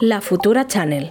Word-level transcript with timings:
La 0.00 0.20
Futura 0.20 0.68
Channel, 0.68 1.10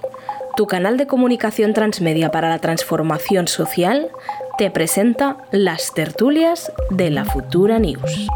tu 0.56 0.66
canal 0.66 0.96
de 0.96 1.08
comunicación 1.08 1.74
transmedia 1.74 2.32
para 2.32 2.48
la 2.48 2.60
transformación 2.60 3.50
social, 3.50 4.12
te 4.58 4.72
presenta 4.72 5.36
las 5.52 5.94
tertulias 5.94 6.72
de 6.90 7.10
la 7.10 7.26
Futura 7.26 7.80
News. 7.80 8.28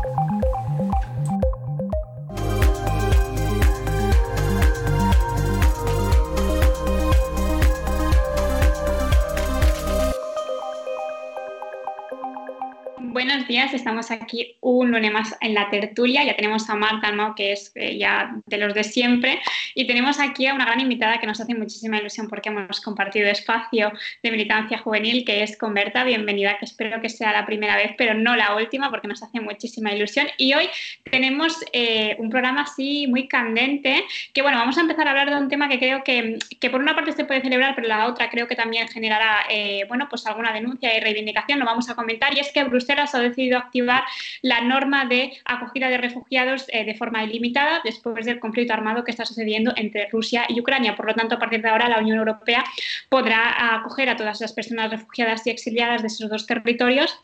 Estamos 13.51 14.11
aquí 14.11 14.55
un 14.61 14.91
lunes 14.91 15.11
más 15.11 15.35
en 15.41 15.53
la 15.53 15.69
tertulia. 15.69 16.23
Ya 16.23 16.37
tenemos 16.37 16.69
a 16.69 16.75
Marta 16.75 17.09
Almao, 17.09 17.35
que 17.35 17.51
es 17.51 17.73
eh, 17.75 17.97
ya 17.97 18.33
de 18.45 18.57
los 18.57 18.73
de 18.73 18.85
siempre. 18.85 19.41
Y 19.75 19.87
tenemos 19.87 20.21
aquí 20.21 20.47
a 20.47 20.53
una 20.53 20.63
gran 20.63 20.79
invitada 20.79 21.19
que 21.19 21.27
nos 21.27 21.41
hace 21.41 21.53
muchísima 21.53 21.97
ilusión 21.97 22.29
porque 22.29 22.47
hemos 22.47 22.79
compartido 22.79 23.27
espacio 23.27 23.91
de 24.23 24.31
militancia 24.31 24.77
juvenil, 24.77 25.25
que 25.25 25.43
es 25.43 25.57
Converta. 25.57 26.05
Bienvenida, 26.05 26.57
que 26.59 26.65
espero 26.65 27.01
que 27.01 27.09
sea 27.09 27.33
la 27.33 27.45
primera 27.45 27.75
vez, 27.75 27.91
pero 27.97 28.13
no 28.13 28.37
la 28.37 28.55
última, 28.55 28.89
porque 28.89 29.09
nos 29.09 29.21
hace 29.21 29.41
muchísima 29.41 29.91
ilusión. 29.91 30.27
Y 30.37 30.53
hoy 30.53 30.69
tenemos 31.09 31.59
eh, 31.73 32.15
un 32.19 32.29
programa 32.29 32.61
así 32.61 33.07
muy 33.07 33.27
candente, 33.27 34.05
que 34.33 34.41
bueno, 34.41 34.59
vamos 34.59 34.77
a 34.77 34.81
empezar 34.81 35.07
a 35.07 35.11
hablar 35.11 35.29
de 35.29 35.35
un 35.35 35.49
tema 35.49 35.67
que 35.67 35.77
creo 35.77 36.05
que, 36.05 36.39
que 36.57 36.69
por 36.69 36.79
una 36.79 36.95
parte 36.95 37.11
se 37.11 37.25
puede 37.25 37.41
celebrar, 37.41 37.75
pero 37.75 37.89
la 37.89 38.07
otra 38.07 38.29
creo 38.29 38.47
que 38.47 38.55
también 38.55 38.87
generará, 38.87 39.41
eh, 39.49 39.83
bueno, 39.89 40.07
pues 40.09 40.25
alguna 40.25 40.53
denuncia 40.53 40.95
y 40.95 41.01
reivindicación. 41.01 41.59
Lo 41.59 41.65
vamos 41.65 41.89
a 41.89 41.95
comentar. 41.95 42.33
Y 42.33 42.39
es 42.39 42.49
que 42.53 42.63
Bruselas 42.63 43.13
ha 43.13 43.19
decidido 43.19 43.40
activar 43.57 44.03
la 44.41 44.61
norma 44.61 45.05
de 45.05 45.33
acogida 45.45 45.89
de 45.89 45.97
refugiados 45.97 46.65
eh, 46.69 46.85
de 46.85 46.95
forma 46.95 47.23
ilimitada 47.23 47.81
después 47.83 48.25
del 48.25 48.39
conflicto 48.39 48.73
armado 48.73 49.03
que 49.03 49.11
está 49.11 49.25
sucediendo 49.25 49.73
entre 49.75 50.07
Rusia 50.09 50.45
y 50.49 50.59
Ucrania. 50.59 50.95
Por 50.95 51.07
lo 51.07 51.15
tanto, 51.15 51.35
a 51.35 51.39
partir 51.39 51.61
de 51.61 51.69
ahora, 51.69 51.89
la 51.89 51.99
Unión 51.99 52.17
Europea 52.17 52.63
podrá 53.09 53.75
acoger 53.75 54.09
a 54.09 54.15
todas 54.15 54.41
las 54.41 54.53
personas 54.53 54.91
refugiadas 54.91 55.45
y 55.47 55.49
exiliadas 55.49 56.01
de 56.01 56.07
esos 56.07 56.29
dos 56.29 56.45
territorios 56.45 57.19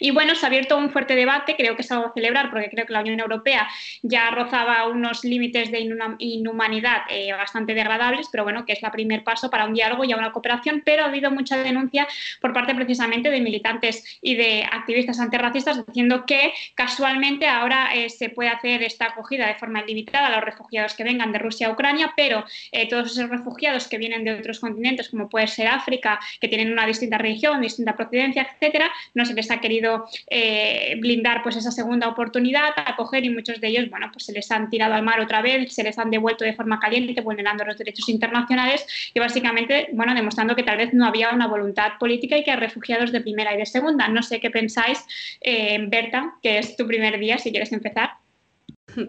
y 0.00 0.10
bueno, 0.10 0.34
se 0.34 0.46
ha 0.46 0.48
abierto 0.48 0.76
un 0.76 0.90
fuerte 0.90 1.14
debate, 1.14 1.56
creo 1.56 1.76
que 1.76 1.82
es 1.82 1.92
algo 1.92 2.06
a 2.06 2.12
celebrar 2.12 2.50
porque 2.50 2.70
creo 2.70 2.86
que 2.86 2.92
la 2.92 3.00
Unión 3.00 3.20
Europea 3.20 3.68
ya 4.02 4.30
rozaba 4.30 4.88
unos 4.88 5.24
límites 5.24 5.70
de 5.70 5.80
inhumanidad 6.18 7.02
eh, 7.08 7.32
bastante 7.32 7.74
degradables, 7.74 8.28
pero 8.30 8.44
bueno, 8.44 8.64
que 8.64 8.72
es 8.72 8.82
el 8.82 8.90
primer 8.90 9.24
paso 9.24 9.50
para 9.50 9.66
un 9.66 9.74
diálogo 9.74 10.04
y 10.04 10.12
a 10.12 10.16
una 10.16 10.32
cooperación, 10.32 10.82
pero 10.84 11.04
ha 11.04 11.06
habido 11.06 11.30
mucha 11.30 11.56
denuncia 11.58 12.06
por 12.40 12.52
parte 12.52 12.74
precisamente 12.74 13.30
de 13.30 13.40
militantes 13.40 14.18
y 14.20 14.34
de 14.34 14.64
activistas 14.70 15.20
antirracistas 15.20 15.84
diciendo 15.86 16.24
que 16.26 16.52
casualmente 16.74 17.46
ahora 17.46 17.94
eh, 17.94 18.10
se 18.10 18.30
puede 18.30 18.50
hacer 18.50 18.82
esta 18.82 19.06
acogida 19.06 19.46
de 19.46 19.54
forma 19.54 19.80
ilimitada 19.80 20.26
a 20.26 20.30
los 20.30 20.44
refugiados 20.44 20.94
que 20.94 21.04
vengan 21.04 21.32
de 21.32 21.38
Rusia 21.38 21.68
a 21.68 21.72
Ucrania, 21.72 22.12
pero 22.16 22.44
eh, 22.72 22.88
todos 22.88 23.12
esos 23.12 23.28
refugiados 23.28 23.88
que 23.88 23.98
vienen 23.98 24.24
de 24.24 24.34
otros 24.34 24.60
continentes, 24.60 25.08
como 25.08 25.28
puede 25.28 25.46
ser 25.46 25.68
África, 25.68 26.20
que 26.40 26.48
tienen 26.48 26.72
una 26.72 26.86
distinta 26.86 27.18
religión, 27.18 27.60
distinta 27.60 27.96
procedencia, 27.96 28.48
etcétera, 28.52 28.90
no 29.14 29.24
se 29.24 29.34
les 29.34 29.50
ha 29.50 29.60
querido 29.60 29.87
eh, 30.26 30.96
blindar 31.00 31.42
pues 31.42 31.56
esa 31.56 31.70
segunda 31.70 32.08
oportunidad, 32.08 32.70
acoger 32.76 33.24
y 33.24 33.30
muchos 33.30 33.60
de 33.60 33.68
ellos, 33.68 33.90
bueno, 33.90 34.08
pues 34.12 34.24
se 34.24 34.32
les 34.32 34.50
han 34.50 34.70
tirado 34.70 34.94
al 34.94 35.02
mar 35.02 35.20
otra 35.20 35.42
vez, 35.42 35.72
se 35.72 35.82
les 35.82 35.98
han 35.98 36.10
devuelto 36.10 36.44
de 36.44 36.54
forma 36.54 36.78
caliente, 36.78 37.20
vulnerando 37.20 37.64
los 37.64 37.78
derechos 37.78 38.08
internacionales 38.08 38.86
y 39.14 39.20
básicamente, 39.20 39.88
bueno, 39.92 40.14
demostrando 40.14 40.54
que 40.54 40.62
tal 40.62 40.78
vez 40.78 40.92
no 40.92 41.06
había 41.06 41.30
una 41.30 41.46
voluntad 41.46 41.92
política 41.98 42.36
y 42.36 42.44
que 42.44 42.50
hay 42.50 42.58
refugiados 42.58 43.12
de 43.12 43.20
primera 43.20 43.54
y 43.54 43.58
de 43.58 43.66
segunda. 43.66 44.08
No 44.08 44.22
sé 44.22 44.40
qué 44.40 44.50
pensáis, 44.50 45.04
eh, 45.40 45.78
Berta, 45.88 46.34
que 46.42 46.58
es 46.58 46.76
tu 46.76 46.86
primer 46.86 47.18
día, 47.18 47.38
si 47.38 47.50
quieres 47.50 47.72
empezar. 47.72 48.10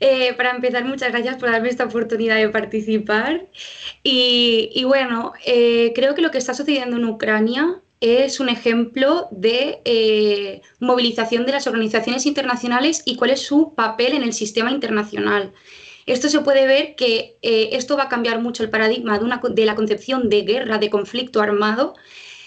Eh, 0.00 0.34
para 0.34 0.50
empezar, 0.50 0.84
muchas 0.84 1.12
gracias 1.12 1.36
por 1.36 1.50
darme 1.50 1.68
esta 1.68 1.84
oportunidad 1.84 2.36
de 2.36 2.48
participar. 2.50 3.46
Y, 4.02 4.82
bueno, 4.84 5.32
creo 5.94 6.14
que 6.14 6.20
lo 6.20 6.30
que 6.30 6.38
está 6.38 6.52
sucediendo 6.52 6.96
en 6.96 7.04
Ucrania 7.06 7.80
es 8.00 8.40
un 8.40 8.48
ejemplo 8.48 9.28
de 9.30 9.80
eh, 9.84 10.62
movilización 10.80 11.46
de 11.46 11.52
las 11.52 11.66
organizaciones 11.66 12.26
internacionales 12.26 13.02
y 13.04 13.16
cuál 13.16 13.30
es 13.30 13.40
su 13.40 13.74
papel 13.74 14.14
en 14.14 14.22
el 14.22 14.32
sistema 14.32 14.70
internacional. 14.70 15.52
Esto 16.06 16.28
se 16.28 16.40
puede 16.40 16.66
ver 16.66 16.96
que 16.96 17.38
eh, 17.40 17.70
esto 17.72 17.96
va 17.96 18.04
a 18.04 18.08
cambiar 18.08 18.40
mucho 18.40 18.62
el 18.62 18.70
paradigma 18.70 19.18
de, 19.18 19.54
de 19.54 19.66
la 19.66 19.74
concepción 19.74 20.28
de 20.28 20.42
guerra, 20.42 20.78
de 20.78 20.90
conflicto 20.90 21.40
armado 21.40 21.94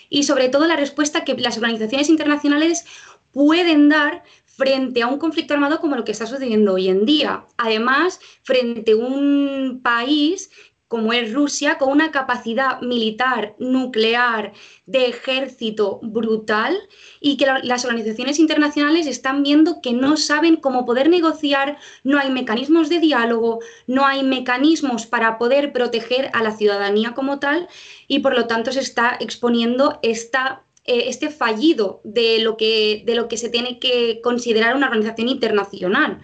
y 0.09 0.23
sobre 0.23 0.49
todo 0.49 0.67
la 0.67 0.75
respuesta 0.75 1.23
que 1.23 1.33
las 1.35 1.57
organizaciones 1.57 2.09
internacionales 2.09 2.85
pueden 3.31 3.89
dar 3.89 4.23
frente 4.45 5.03
a 5.03 5.07
un 5.07 5.19
conflicto 5.19 5.53
armado 5.53 5.79
como 5.79 5.95
lo 5.95 6.03
que 6.03 6.11
está 6.11 6.25
sucediendo 6.25 6.73
hoy 6.73 6.87
en 6.89 7.05
día. 7.05 7.45
Además, 7.57 8.19
frente 8.43 8.93
a 8.93 8.95
un 8.95 9.81
país 9.83 10.49
como 10.87 11.11
es 11.11 11.33
Rusia, 11.33 11.77
con 11.77 11.89
una 11.89 12.11
capacidad 12.11 12.81
militar, 12.81 13.55
nuclear, 13.59 14.53
de 14.85 15.07
ejército 15.07 15.99
brutal 16.01 16.77
y 17.19 17.35
que 17.35 17.45
las 17.63 17.83
organizaciones 17.83 18.39
internacionales 18.39 19.05
están 19.05 19.43
viendo 19.43 19.81
que 19.81 19.91
no 19.91 20.15
saben 20.15 20.55
cómo 20.55 20.85
poder 20.85 21.09
negociar, 21.09 21.77
no 22.03 22.17
hay 22.17 22.31
mecanismos 22.31 22.87
de 22.87 22.99
diálogo, 22.99 23.59
no 23.85 24.05
hay 24.05 24.23
mecanismos 24.23 25.05
para 25.05 25.37
poder 25.37 25.73
proteger 25.73 26.29
a 26.33 26.41
la 26.41 26.55
ciudadanía 26.55 27.13
como 27.13 27.39
tal 27.39 27.67
y 28.07 28.19
por 28.19 28.33
lo 28.33 28.47
tanto 28.47 28.71
se 28.71 28.79
está 28.79 29.17
exponiendo 29.19 29.99
eh, 30.01 30.15
este 30.85 31.29
fallido 31.29 31.99
de 32.05 32.39
lo, 32.39 32.55
que, 32.55 33.03
de 33.05 33.15
lo 33.15 33.27
que 33.27 33.35
se 33.35 33.49
tiene 33.49 33.77
que 33.77 34.21
considerar 34.23 34.75
una 34.75 34.87
organización 34.87 35.27
internacional. 35.27 36.21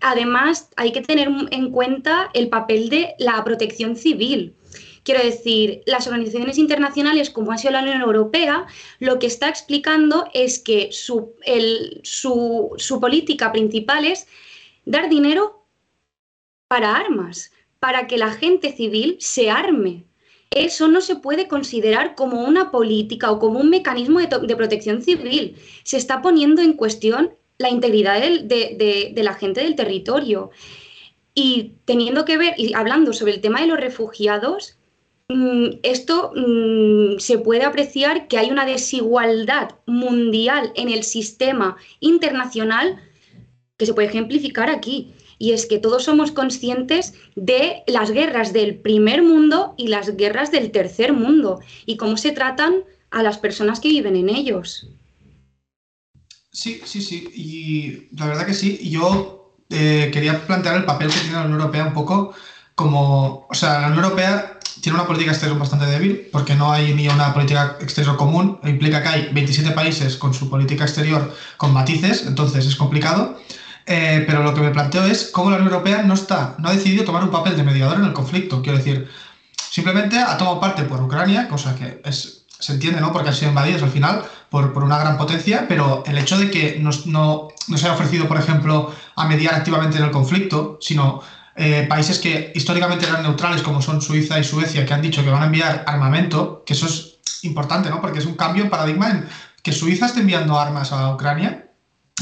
Además, 0.00 0.70
hay 0.76 0.92
que 0.92 1.02
tener 1.02 1.28
en 1.50 1.70
cuenta 1.70 2.30
el 2.32 2.48
papel 2.48 2.88
de 2.88 3.14
la 3.18 3.42
protección 3.44 3.96
civil. 3.96 4.54
Quiero 5.02 5.22
decir, 5.22 5.82
las 5.86 6.06
organizaciones 6.06 6.58
internacionales, 6.58 7.30
como 7.30 7.52
ha 7.52 7.58
sido 7.58 7.72
la 7.72 7.82
Unión 7.82 8.00
Europea, 8.00 8.66
lo 8.98 9.18
que 9.18 9.26
está 9.26 9.48
explicando 9.48 10.26
es 10.34 10.58
que 10.58 10.90
su, 10.92 11.34
política 13.00 13.52
principal 13.52 14.04
es 14.04 14.26
dar 14.84 15.08
dinero 15.08 15.66
para 16.68 16.96
armas, 16.96 17.50
para 17.78 18.06
que 18.06 18.18
la 18.18 18.30
gente 18.30 18.72
civil 18.72 19.16
se 19.20 19.50
arme. 19.50 20.04
Eso 20.50 20.88
no 20.88 21.00
se 21.00 21.16
puede 21.16 21.48
considerar 21.48 22.14
como 22.14 22.44
una 22.44 22.70
política 22.70 23.30
o 23.30 23.38
como 23.38 23.60
un 23.60 23.70
mecanismo 23.70 24.20
de 24.20 24.56
protección 24.56 25.02
civil. 25.02 25.56
Se 25.84 25.96
está 25.96 26.20
poniendo 26.22 26.60
en 26.60 26.74
cuestión 26.74 27.34
la 27.60 27.68
integridad 27.68 28.18
de, 28.20 29.12
la 29.16 29.34
gente 29.34 29.60
del 29.60 29.76
territorio. 29.76 30.50
Y 31.34 31.74
teniendo 31.84 32.24
que 32.24 32.38
ver, 32.38 32.54
y 32.56 32.72
hablando 32.72 33.12
sobre 33.12 33.34
el 33.34 33.42
tema 33.42 33.60
de 33.60 33.66
los 33.66 33.78
refugiados, 33.78 34.78
mm, 35.28 35.66
esto 35.82 36.32
mm, 36.34 37.18
se 37.18 37.38
puede 37.38 37.64
apreciar 37.64 38.28
que 38.28 38.38
hay 38.38 38.50
una 38.50 38.64
desigualdad 38.64 39.72
mundial 39.84 40.72
en 40.74 40.88
el 40.88 41.04
sistema 41.04 41.76
internacional 42.00 42.98
que 43.76 43.84
se 43.84 43.92
puede 43.92 44.08
ejemplificar 44.08 44.70
aquí. 44.70 45.12
Y 45.38 45.52
es 45.52 45.66
que 45.66 45.78
todos 45.78 46.04
somos 46.04 46.32
conscientes 46.32 47.12
de 47.36 47.82
las 47.86 48.10
guerras 48.10 48.54
del 48.54 48.76
primer 48.76 49.22
mundo 49.22 49.74
y 49.76 49.88
las 49.88 50.16
guerras 50.16 50.50
del 50.50 50.70
tercer 50.70 51.12
mundo 51.12 51.60
y 51.84 51.98
cómo 51.98 52.16
se 52.16 52.32
tratan 52.32 52.84
a 53.10 53.22
las 53.22 53.36
personas 53.36 53.80
que 53.80 53.88
viven 53.88 54.16
en 54.16 54.30
ellos. 54.30 54.88
Sí, 56.52 56.80
sí, 56.84 57.00
sí. 57.00 57.30
Y 57.34 58.16
la 58.16 58.26
verdad 58.26 58.46
que 58.46 58.54
sí. 58.54 58.78
Yo 58.90 59.54
eh, 59.70 60.10
quería 60.12 60.46
plantear 60.46 60.76
el 60.76 60.84
papel 60.84 61.08
que 61.08 61.20
tiene 61.20 61.36
la 61.36 61.44
Unión 61.44 61.60
Europea 61.60 61.86
un 61.86 61.94
poco 61.94 62.34
como. 62.74 63.46
O 63.48 63.54
sea, 63.54 63.80
la 63.80 63.88
Unión 63.88 64.04
Europea 64.04 64.58
tiene 64.80 64.98
una 64.98 65.06
política 65.06 65.32
exterior 65.32 65.58
bastante 65.58 65.86
débil 65.86 66.28
porque 66.32 66.54
no 66.54 66.72
hay 66.72 66.94
ni 66.94 67.08
una 67.08 67.32
política 67.32 67.76
exterior 67.80 68.16
común. 68.16 68.58
Implica 68.64 69.02
que 69.02 69.08
hay 69.08 69.28
27 69.32 69.72
países 69.72 70.16
con 70.16 70.34
su 70.34 70.48
política 70.50 70.84
exterior 70.84 71.34
con 71.56 71.72
matices, 71.72 72.26
entonces 72.26 72.66
es 72.66 72.76
complicado. 72.76 73.38
Eh, 73.86 74.24
pero 74.26 74.42
lo 74.42 74.54
que 74.54 74.60
me 74.60 74.70
planteo 74.70 75.04
es 75.04 75.30
cómo 75.32 75.50
la 75.50 75.56
Unión 75.56 75.72
Europea 75.72 76.02
no 76.02 76.14
está, 76.14 76.54
no 76.58 76.68
ha 76.68 76.72
decidido 76.72 77.04
tomar 77.04 77.24
un 77.24 77.30
papel 77.30 77.56
de 77.56 77.64
mediador 77.64 77.98
en 77.98 78.04
el 78.04 78.12
conflicto. 78.12 78.62
Quiero 78.62 78.78
decir, 78.78 79.08
simplemente 79.70 80.18
ha 80.18 80.36
tomado 80.36 80.60
parte 80.60 80.84
por 80.84 81.02
Ucrania, 81.02 81.48
cosa 81.48 81.74
que 81.74 82.00
es 82.04 82.39
se 82.60 82.72
entiende, 82.72 83.00
¿no? 83.00 83.12
Porque 83.12 83.30
han 83.30 83.34
sido 83.34 83.50
invadidos 83.50 83.82
al 83.82 83.90
final 83.90 84.24
por, 84.48 84.72
por 84.72 84.84
una 84.84 84.98
gran 84.98 85.16
potencia, 85.16 85.66
pero 85.68 86.02
el 86.06 86.18
hecho 86.18 86.38
de 86.38 86.50
que 86.50 86.78
no, 86.78 86.90
no, 87.06 87.48
se 87.68 87.86
haya 87.86 87.94
ofrecido, 87.94 88.28
por 88.28 88.38
ejemplo, 88.38 88.94
a 89.16 89.26
mediar 89.26 89.54
activamente 89.54 89.98
en 89.98 90.04
el 90.04 90.10
conflicto, 90.10 90.78
sino 90.80 91.22
eh, 91.56 91.86
países 91.88 92.18
que 92.18 92.52
históricamente 92.54 93.06
eran 93.06 93.22
neutrales, 93.22 93.62
como 93.62 93.80
son 93.82 94.00
Suiza 94.02 94.38
y 94.38 94.44
Suecia, 94.44 94.84
que 94.84 94.94
han 94.94 95.02
dicho 95.02 95.24
que 95.24 95.30
van 95.30 95.42
a 95.42 95.46
enviar 95.46 95.84
armamento, 95.86 96.62
que 96.64 96.74
eso 96.74 96.86
es 96.86 97.18
importante, 97.42 97.90
¿no? 97.90 98.00
Porque 98.00 98.18
es 98.18 98.26
un 98.26 98.34
cambio 98.34 98.64
en 98.64 98.70
paradigma 98.70 99.10
en 99.10 99.28
que 99.62 99.72
Suiza 99.72 100.06
esté 100.06 100.20
enviando 100.20 100.58
armas 100.58 100.92
a 100.92 101.12
Ucrania. 101.14 101.66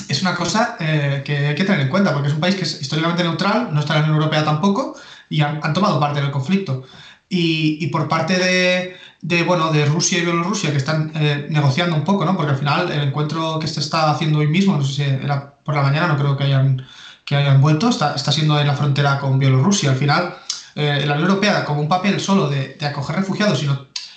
Es 0.09 0.23
una 0.23 0.35
cosa 0.35 0.77
eh, 0.81 1.23
que 1.25 1.49
hay 1.49 1.55
que 1.55 1.65
tener 1.65 1.81
en 1.81 1.89
cuenta, 1.89 2.13
porque 2.13 2.29
es 2.29 2.35
un 2.35 2.41
país 2.41 2.55
que 2.55 2.63
es 2.63 2.81
históricamente 2.81 3.23
neutral, 3.23 3.73
no 3.73 3.81
está 3.81 3.95
en 3.95 4.01
la 4.01 4.07
Unión 4.07 4.23
Europea 4.23 4.45
tampoco, 4.45 4.95
y 5.29 5.41
han, 5.41 5.61
han 5.63 5.73
tomado 5.73 5.99
parte 5.99 6.21
en 6.21 6.27
el 6.27 6.31
conflicto. 6.31 6.85
Y, 7.29 7.79
y 7.85 7.89
por 7.89 8.09
parte 8.09 8.39
de, 8.39 8.97
de, 9.21 9.43
bueno, 9.43 9.73
de 9.73 9.85
Rusia 9.85 10.19
y 10.19 10.23
Bielorrusia 10.23 10.71
que 10.71 10.77
están 10.77 11.13
eh, 11.15 11.47
negociando 11.51 11.97
un 11.97 12.05
poco, 12.05 12.25
¿no? 12.25 12.37
Porque 12.37 12.53
al 12.53 12.59
final 12.59 12.91
el 12.91 13.03
encuentro 13.09 13.59
que 13.59 13.67
se 13.67 13.81
está 13.81 14.11
haciendo 14.11 14.39
hoy 14.39 14.47
mismo, 14.47 14.77
no 14.77 14.85
sé 14.85 14.93
si 14.93 15.03
era 15.03 15.55
por 15.65 15.75
la 15.75 15.83
mañana, 15.83 16.09
no 16.09 16.17
creo 16.17 16.37
que 16.37 16.45
hayan, 16.45 16.87
que 17.25 17.37
hayan 17.37 17.61
vuelto, 17.61 17.89
está, 17.89 18.15
está 18.15 18.33
siendo 18.33 18.59
en 18.61 18.67
la 18.67 18.75
frontera 18.75 19.19
con 19.19 19.39
Bielorrusia. 19.39 19.91
Al 19.91 19.97
final 19.97 20.35
eh, 20.75 21.05
la 21.07 21.15
Unión 21.15 21.31
Europea 21.31 21.65
como 21.65 21.81
un 21.81 21.89
papel 21.89 22.21
solo 22.21 22.49
de, 22.49 22.79
acoger 22.87 23.17
refugiados 23.17 23.65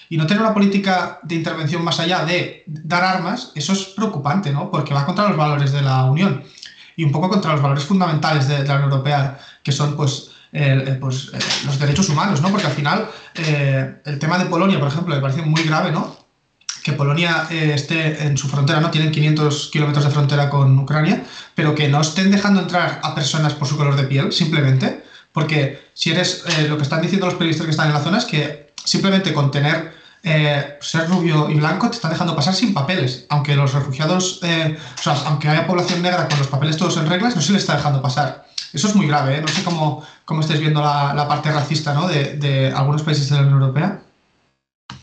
y 0.10 0.18
no 0.18 0.28
tener 0.28 0.44
una 0.44 0.54
política 0.54 1.20
de 1.24 1.36
intervención 1.36 1.84
más 1.84 2.00
allá 2.00 2.26
de 2.26 2.64
dar 2.68 3.04
armas, 3.04 3.52
eso 3.56 3.74
es 3.74 3.86
preocupante, 3.86 4.52
¿no? 4.52 4.70
Porque 4.70 4.94
va 4.94 5.06
contra 5.06 5.28
los 5.28 5.38
valores 5.38 5.72
de 5.72 5.82
la 5.82 6.04
Unión 6.04 6.44
y 6.96 7.04
un 7.04 7.12
poco 7.12 7.30
contra 7.30 7.54
los 7.54 7.62
valores 7.62 7.86
fundamentales 7.86 8.48
de, 8.48 8.64
la 8.66 8.76
Unión 8.76 8.92
Europea, 8.92 9.40
que 9.64 9.72
son 9.72 9.96
pues, 9.96 10.31
pues 11.00 11.32
los 11.66 11.80
derechos 11.80 12.10
humanos, 12.10 12.42
¿no? 12.42 12.50
Porque 12.50 12.68
al 12.68 12.74
final 12.74 13.08
el 13.34 14.20
tema 14.20 14.38
de 14.38 14.46
Polonia, 14.46 14.80
por 14.80 14.90
ejemplo, 14.90 15.16
me 15.16 15.22
parece 15.22 15.42
muy 15.42 15.64
grave, 15.64 15.92
¿no? 15.92 16.22
que 16.84 16.94
Polonia 16.94 17.48
eh, 17.50 17.74
esté 17.74 18.24
en 18.24 18.38
su 18.38 18.48
frontera, 18.48 18.80
¿no? 18.80 18.90
Tienen 18.90 19.12
500 19.12 19.70
kilómetros 19.72 20.06
de 20.06 20.12
frontera 20.12 20.50
con 20.50 20.78
Ucrania, 20.80 21.24
pero 21.56 21.76
que 21.76 21.88
no 21.88 22.02
estén 22.02 22.32
dejando 22.32 22.62
entrar 22.62 23.00
a 23.04 23.14
personas 23.14 23.54
por 23.54 23.68
su 23.68 23.78
color 23.78 23.96
de 23.96 24.04
piel, 24.04 24.32
simplemente, 24.32 25.04
porque 25.32 25.80
si 25.94 26.12
eres, 26.12 26.44
eh, 26.58 26.68
lo 26.68 26.78
que 26.78 26.84
están 26.84 27.02
diciendo 27.02 27.28
los 27.28 27.36
periodistas 27.36 27.66
que 27.66 27.72
están 27.72 27.88
en 27.88 27.94
la 27.94 28.04
zona 28.04 28.18
es 28.18 28.26
que 28.26 28.74
simplemente 28.84 29.34
con 29.34 29.52
tener, 29.52 29.94
eh, 30.24 30.78
ser 30.82 31.10
rubio 31.10 31.50
y 31.50 31.56
blanco 31.56 31.90
te 31.90 31.96
están 31.96 32.12
dejando 32.12 32.36
pasar 32.36 32.54
sin 32.54 32.74
papeles, 32.74 33.26
aunque 33.30 33.56
los 33.56 33.74
refugiados, 33.74 34.42
o 34.42 35.02
sea, 35.02 35.14
aunque 35.26 35.50
haya 35.50 35.66
población 35.66 36.02
negra 36.02 36.28
con 36.28 36.38
los 36.38 36.48
papeles 36.48 36.78
todos 36.78 36.98
en 36.98 37.08
reglas, 37.10 37.36
no 37.36 37.42
se 37.42 37.54
les 37.54 37.62
está 37.62 37.76
dejando 37.76 38.02
pasar. 38.02 38.46
Eso 38.74 38.88
es 38.88 38.96
muy 38.96 39.08
grave, 39.08 39.42
no 39.42 39.48
sé 39.48 39.64
cómo, 39.64 40.04
cómo 40.24 40.42
estáis 40.42 40.60
viendo 40.60 40.82
la, 40.82 41.28
parte 41.28 41.52
racista 41.52 41.94
¿no? 41.94 42.08
de 42.08 42.72
algunos 42.76 43.04
países 43.04 43.30
de 43.30 43.36
la 43.36 43.42
Unión 43.42 43.62
Europea. 43.62 44.02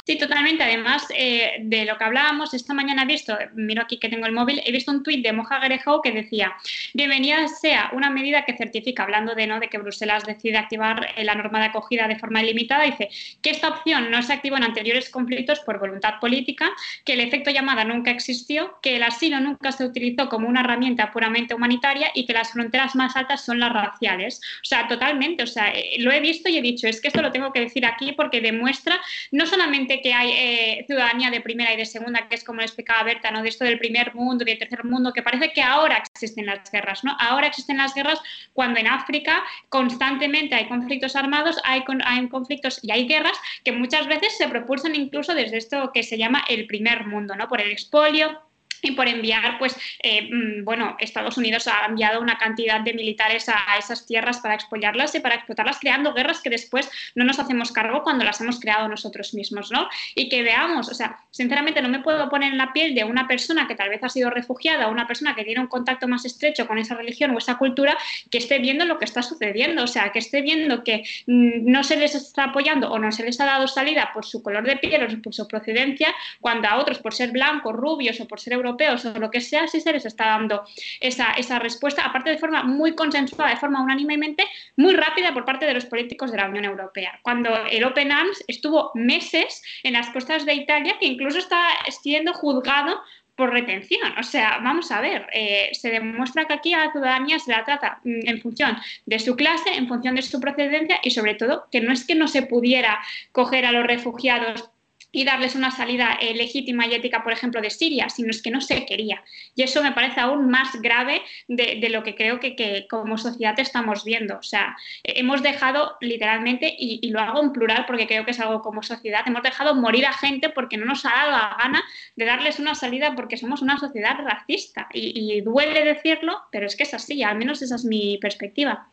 Sí, 0.09 0.17
totalmente. 0.17 0.65
Además 0.65 1.07
eh, 1.15 1.59
de 1.61 1.85
lo 1.85 1.99
que 1.99 2.05
hablábamos, 2.05 2.55
esta 2.55 2.73
mañana 2.73 3.03
he 3.03 3.05
visto, 3.05 3.37
miro 3.53 3.83
aquí 3.83 3.99
que 3.99 4.09
tengo 4.09 4.25
el 4.25 4.33
móvil, 4.33 4.63
he 4.65 4.73
visto 4.73 4.91
un 4.91 5.03
tuit 5.03 5.23
de 5.23 5.35
Moja 5.35 5.61
Gerejau 5.61 6.01
que 6.01 6.13
decía, 6.13 6.55
bienvenida 6.95 7.47
sea 7.47 7.91
una 7.93 8.09
medida 8.09 8.47
que 8.47 8.57
certifica, 8.57 9.03
hablando 9.03 9.35
de, 9.35 9.47
¿no? 9.47 9.61
de 9.61 9.69
que 9.69 9.77
Bruselas 9.77 10.25
decide 10.25 10.57
activar 10.57 11.11
eh, 11.15 11.25
la 11.25 11.35
norma 11.35 11.59
de 11.59 11.67
acogida 11.67 12.09
de 12.09 12.19
forma 12.19 12.43
ilimitada, 12.43 12.85
dice 12.85 13.11
que 13.43 13.51
esta 13.51 13.69
opción 13.69 14.11
no 14.11 14.23
se 14.23 14.33
activó 14.33 14.57
en 14.57 14.65
anteriores 14.65 15.11
conflictos 15.11 15.61
por 15.61 15.79
voluntad 15.79 16.15
política, 16.23 16.71
que 17.05 17.13
el 17.13 17.21
efecto 17.21 17.51
llamada 17.51 17.85
nunca 17.85 18.11
existió, 18.11 18.79
que 18.81 18.97
el 18.97 19.03
asilo 19.03 19.39
nunca 19.41 19.73
se 19.73 19.85
utilizó 19.85 20.31
como 20.31 20.49
una 20.49 20.61
herramienta 20.61 21.13
puramente 21.13 21.53
humanitaria 21.55 22.13
y 22.15 22.25
que 22.25 22.33
las 22.33 22.53
fronteras 22.53 22.95
más 22.95 23.15
altas 23.15 23.45
son 23.45 23.61
las 23.61 23.75
raciales. 23.75 24.41
O 24.63 24.65
sea, 24.65 24.89
totalmente, 24.89 25.43
o 25.43 25.47
sea, 25.47 25.69
eh, 25.69 25.97
lo 25.99 26.11
he 26.13 26.21
visto 26.21 26.49
y 26.49 26.57
he 26.57 26.63
dicho, 26.63 26.89
es 26.89 26.99
que 26.99 27.09
esto 27.09 27.21
lo 27.21 27.31
tengo 27.31 27.53
que 27.53 27.61
decir 27.61 27.85
aquí 27.85 28.13
porque 28.13 28.41
demuestra 28.41 28.99
no 29.33 29.45
solamente 29.45 29.98
que 30.01 30.13
hay 30.13 30.31
eh, 30.31 30.85
ciudadanía 30.87 31.31
de 31.31 31.41
primera 31.41 31.73
y 31.73 31.77
de 31.77 31.87
segunda, 31.87 32.29
que 32.29 32.35
es 32.35 32.45
como 32.45 32.61
explicaba 32.61 33.03
Berta, 33.03 33.31
¿no? 33.31 33.43
de 33.43 33.49
esto 33.49 33.65
del 33.65 33.79
primer 33.79 34.15
mundo 34.15 34.45
y 34.45 34.47
del 34.47 34.59
tercer 34.59 34.85
mundo, 34.85 35.13
que 35.13 35.23
parece 35.23 35.53
que 35.53 35.63
ahora 35.63 36.03
existen 36.05 36.47
las 36.47 36.71
guerras, 36.71 37.05
¿no? 37.05 37.17
Ahora 37.19 37.47
existen 37.47 37.79
las 37.79 37.95
guerras 37.95 38.21
cuando 38.53 38.81
en 38.81 38.87
África 38.87 39.43
constantemente 39.69 40.55
hay 40.55 40.69
conflictos 40.69 41.17
armados, 41.17 41.59
hay, 41.65 41.83
hay 42.05 42.29
conflictos 42.29 42.81
y 42.83 42.93
hay 42.93 43.07
guerras 43.07 43.39
que 43.65 43.73
muchas 43.73 44.07
veces 44.07 44.37
se 44.37 44.49
propulsan 44.49 44.95
incluso 44.95 45.35
desde 45.35 45.59
esto 45.59 45.91
que 45.93 46.03
se 46.03 46.19
llama 46.19 46.45
el 46.49 46.67
primer 46.67 47.07
mundo, 47.07 47.37
¿no? 47.37 47.49
Por 47.49 47.61
el 47.61 47.71
expolio, 47.71 48.48
y 48.83 48.93
por 48.93 49.09
enviar, 49.09 49.59
pues, 49.59 49.77
eh, 50.03 50.29
mm, 50.31 50.65
bueno, 50.65 50.97
Estados 50.99 51.37
Unidos 51.37 51.69
ha 51.69 51.87
enviado 51.87 52.21
una 52.21 52.39
cantidad 52.39 52.81
de 52.81 52.95
militares 52.95 53.49
a, 53.49 53.77
esas 53.79 54.07
tierras 54.07 54.39
para 54.39 54.55
expollarlas 54.55 55.15
y 55.15 55.21
para 55.21 55.37
explotarlas, 55.37 55.79
creando 55.79 56.15
guerras 56.15 56.41
que 56.41 56.51
después 56.51 56.91
no 57.15 57.25
nos 57.25 57.39
hacemos 57.39 57.73
cargo 57.73 58.03
cuando 58.03 58.25
las 58.25 58.41
hemos 58.41 58.61
creado 58.61 58.89
nosotros 58.89 59.35
mismos, 59.35 59.71
¿no? 59.71 59.89
Y 60.15 60.29
que 60.29 60.43
veamos, 60.43 60.89
o 60.89 60.95
sea, 60.95 61.19
sinceramente 61.31 61.83
no 61.83 61.89
me 61.89 62.01
puedo 62.01 62.29
poner 62.29 62.53
en 62.53 62.59
la 62.59 62.73
piel 62.73 62.95
de 62.95 63.05
una 63.05 63.27
persona 63.27 63.67
que 63.69 63.75
tal 63.75 63.89
vez 63.89 64.03
ha 64.03 64.09
sido 64.09 64.31
refugiada, 64.31 64.89
una 64.89 65.07
persona 65.07 65.35
que 65.35 65.45
tiene 65.45 65.61
un 65.61 65.67
contacto 65.67 66.09
más 66.09 66.25
estrecho 66.25 66.67
con 66.67 66.79
esa 66.79 66.95
religión 66.95 67.31
o 67.33 67.39
esa 67.39 67.59
cultura, 67.59 67.97
que 68.31 68.39
esté 68.39 68.59
viendo 68.59 68.85
lo 68.85 68.99
que 68.99 69.05
está 69.05 69.23
sucediendo, 69.23 69.85
o 69.85 69.87
sea, 69.87 70.11
que 70.13 70.19
esté 70.19 70.43
viendo 70.43 70.85
que 70.85 71.05
mm, 71.27 71.71
no 71.71 71.85
se 71.85 71.97
les 71.97 72.15
está 72.15 72.45
apoyando 72.45 72.91
o 72.91 72.99
no 72.99 73.13
se 73.13 73.25
les 73.25 73.41
ha 73.41 73.47
dado 73.47 73.69
salida 73.69 74.11
por 74.13 74.25
su 74.25 74.43
color 74.43 74.65
de 74.65 74.77
piel 74.77 75.03
o 75.03 75.23
por 75.23 75.35
su 75.35 75.47
procedencia, 75.47 76.15
cuando 76.41 76.69
a 76.69 76.79
otros 76.79 76.99
por 76.99 77.15
ser 77.15 77.31
blancos, 77.31 77.75
rubios 77.75 78.21
o 78.21 78.27
por 78.27 78.41
ser 78.41 78.55
europeos, 78.55 78.68
o 78.71 79.19
lo 79.19 79.31
que 79.31 79.41
sea, 79.41 79.67
si 79.69 79.81
se 79.81 79.93
les 79.93 80.05
está 80.05 80.27
dando 80.27 80.65
esa, 81.01 81.33
esa 81.33 81.59
respuesta, 81.59 82.03
aparte 82.03 82.31
de 82.31 82.39
forma 82.39 82.63
muy 82.63 82.95
consensuada, 82.95 83.51
de 83.51 83.57
forma 83.57 83.83
unánimemente, 83.83 84.45
muy 84.77 84.95
rápida 84.95 85.33
por 85.33 85.45
parte 85.45 85.67
de 85.67 85.75
los 85.75 85.87
políticos 85.87 86.31
de 86.31 86.39
la 86.39 86.49
Unión 86.49 86.65
Europea. 86.65 87.19
Cuando 87.23 87.51
el 87.71 87.85
Open 87.85 88.13
Arms 88.13 88.45
estuvo 88.47 88.91
meses 88.95 89.63
en 89.83 89.95
las 89.95 90.11
costas 90.11 90.45
de 90.45 90.55
Italia, 90.55 90.97
que 90.99 91.07
incluso 91.07 91.39
está 91.39 91.61
siendo 92.03 92.33
juzgado 92.35 93.01
por 93.39 93.53
retención. 93.53 94.19
O 94.19 94.25
sea, 94.25 94.59
vamos 94.65 94.91
a 94.91 95.01
ver, 95.01 95.29
eh, 95.33 95.69
se 95.73 95.91
demuestra 95.91 96.47
que 96.47 96.55
aquí 96.55 96.75
a 96.75 96.87
la 96.87 96.91
ciudadanía 96.91 97.39
se 97.39 97.53
la 97.53 97.65
trata 97.65 98.01
mm, 98.03 98.29
en 98.29 98.41
función 98.41 98.77
de 99.07 99.21
su 99.21 99.37
clase, 99.37 99.75
en 99.75 99.87
función 99.87 100.17
de 100.17 100.23
su 100.23 100.41
procedencia 100.41 100.99
y 101.05 101.13
sobre 101.13 101.35
todo 101.35 101.69
que 101.71 101.81
no 101.81 101.93
es 101.93 102.05
que 102.05 102.17
no 102.17 102.27
se 102.27 102.43
pudiera 102.43 102.99
coger 103.31 103.65
a 103.65 103.71
los 103.71 103.87
refugiados 103.87 104.71
y 105.11 105.25
darles 105.25 105.55
una 105.55 105.71
salida 105.71 106.19
eh, 106.21 106.35
legítima 106.35 106.87
y 106.87 106.95
ética, 106.95 107.25
por 107.25 107.33
ejemplo, 107.33 107.61
de 107.61 107.71
Siria, 107.71 108.11
sino 108.11 108.31
es 108.31 108.43
que 108.43 108.51
no 108.51 108.61
se 108.61 108.85
quería. 108.85 109.23
Y 109.55 109.63
eso 109.63 109.83
me 109.83 109.93
parece 109.93 110.21
aún 110.21 110.51
más 110.51 110.81
grave 110.83 111.23
de, 111.47 111.89
lo 111.89 112.03
que 112.03 112.15
creo 112.15 112.39
que, 112.41 112.87
como 112.91 113.17
sociedad 113.17 113.59
estamos 113.59 114.05
viendo. 114.05 114.39
O 114.39 114.43
sea, 114.43 114.77
hemos 115.05 115.43
dejado 115.43 115.97
literalmente, 116.01 116.75
y, 116.79 117.09
lo 117.09 117.21
hago 117.21 117.43
en 117.43 117.53
plural 117.53 117.87
porque 117.87 118.07
creo 118.07 118.27
que 118.27 118.33
es 118.33 118.41
algo 118.41 118.61
como 118.61 118.83
sociedad, 118.83 119.23
hemos 119.27 119.43
dejado 119.43 119.75
morir 119.75 120.05
a 120.05 120.13
gente 120.13 120.51
porque 120.51 120.77
no 120.77 120.85
nos 120.85 121.07
ha 121.07 121.11
dado 121.11 121.31
la 121.31 121.57
gana 121.59 121.83
de 122.17 122.25
darles 122.27 122.59
una 122.59 122.75
salida 122.75 123.15
porque 123.17 123.39
somos 123.39 123.63
una 123.63 123.79
sociedad 123.79 124.19
racista. 124.23 124.89
Y, 124.93 125.37
y 125.37 125.41
duele 125.41 125.85
decirlo, 125.85 126.43
pero 126.53 126.67
es 126.67 126.77
que 126.77 126.83
es 126.83 126.93
así, 126.93 127.23
al 127.23 127.39
menos 127.39 127.63
esa 127.63 127.77
es 127.77 127.85
mi 127.85 128.19
perspectiva. 128.19 128.89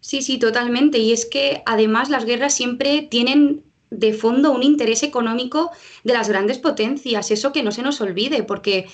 Sí, 0.00 0.22
sí, 0.22 0.38
totalmente. 0.38 0.98
Y 0.98 1.12
es 1.12 1.26
que 1.26 1.62
además 1.66 2.08
las 2.08 2.24
guerras 2.24 2.54
siempre 2.54 3.02
tienen 3.02 3.67
de 3.90 4.12
fondo 4.12 4.52
un 4.52 4.62
interés 4.62 5.02
económico 5.02 5.70
de 6.04 6.14
las 6.14 6.28
grandes 6.28 6.58
potencias, 6.58 7.30
eso 7.30 7.52
que 7.52 7.62
no 7.62 7.72
se 7.72 7.82
nos 7.82 8.00
olvide, 8.00 8.42
porque 8.42 8.86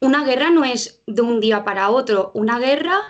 una 0.00 0.24
guerra 0.24 0.50
no 0.50 0.64
es 0.64 1.02
de 1.06 1.22
un 1.22 1.40
día 1.40 1.64
para 1.64 1.90
otro, 1.90 2.30
una 2.34 2.58
guerra 2.58 3.02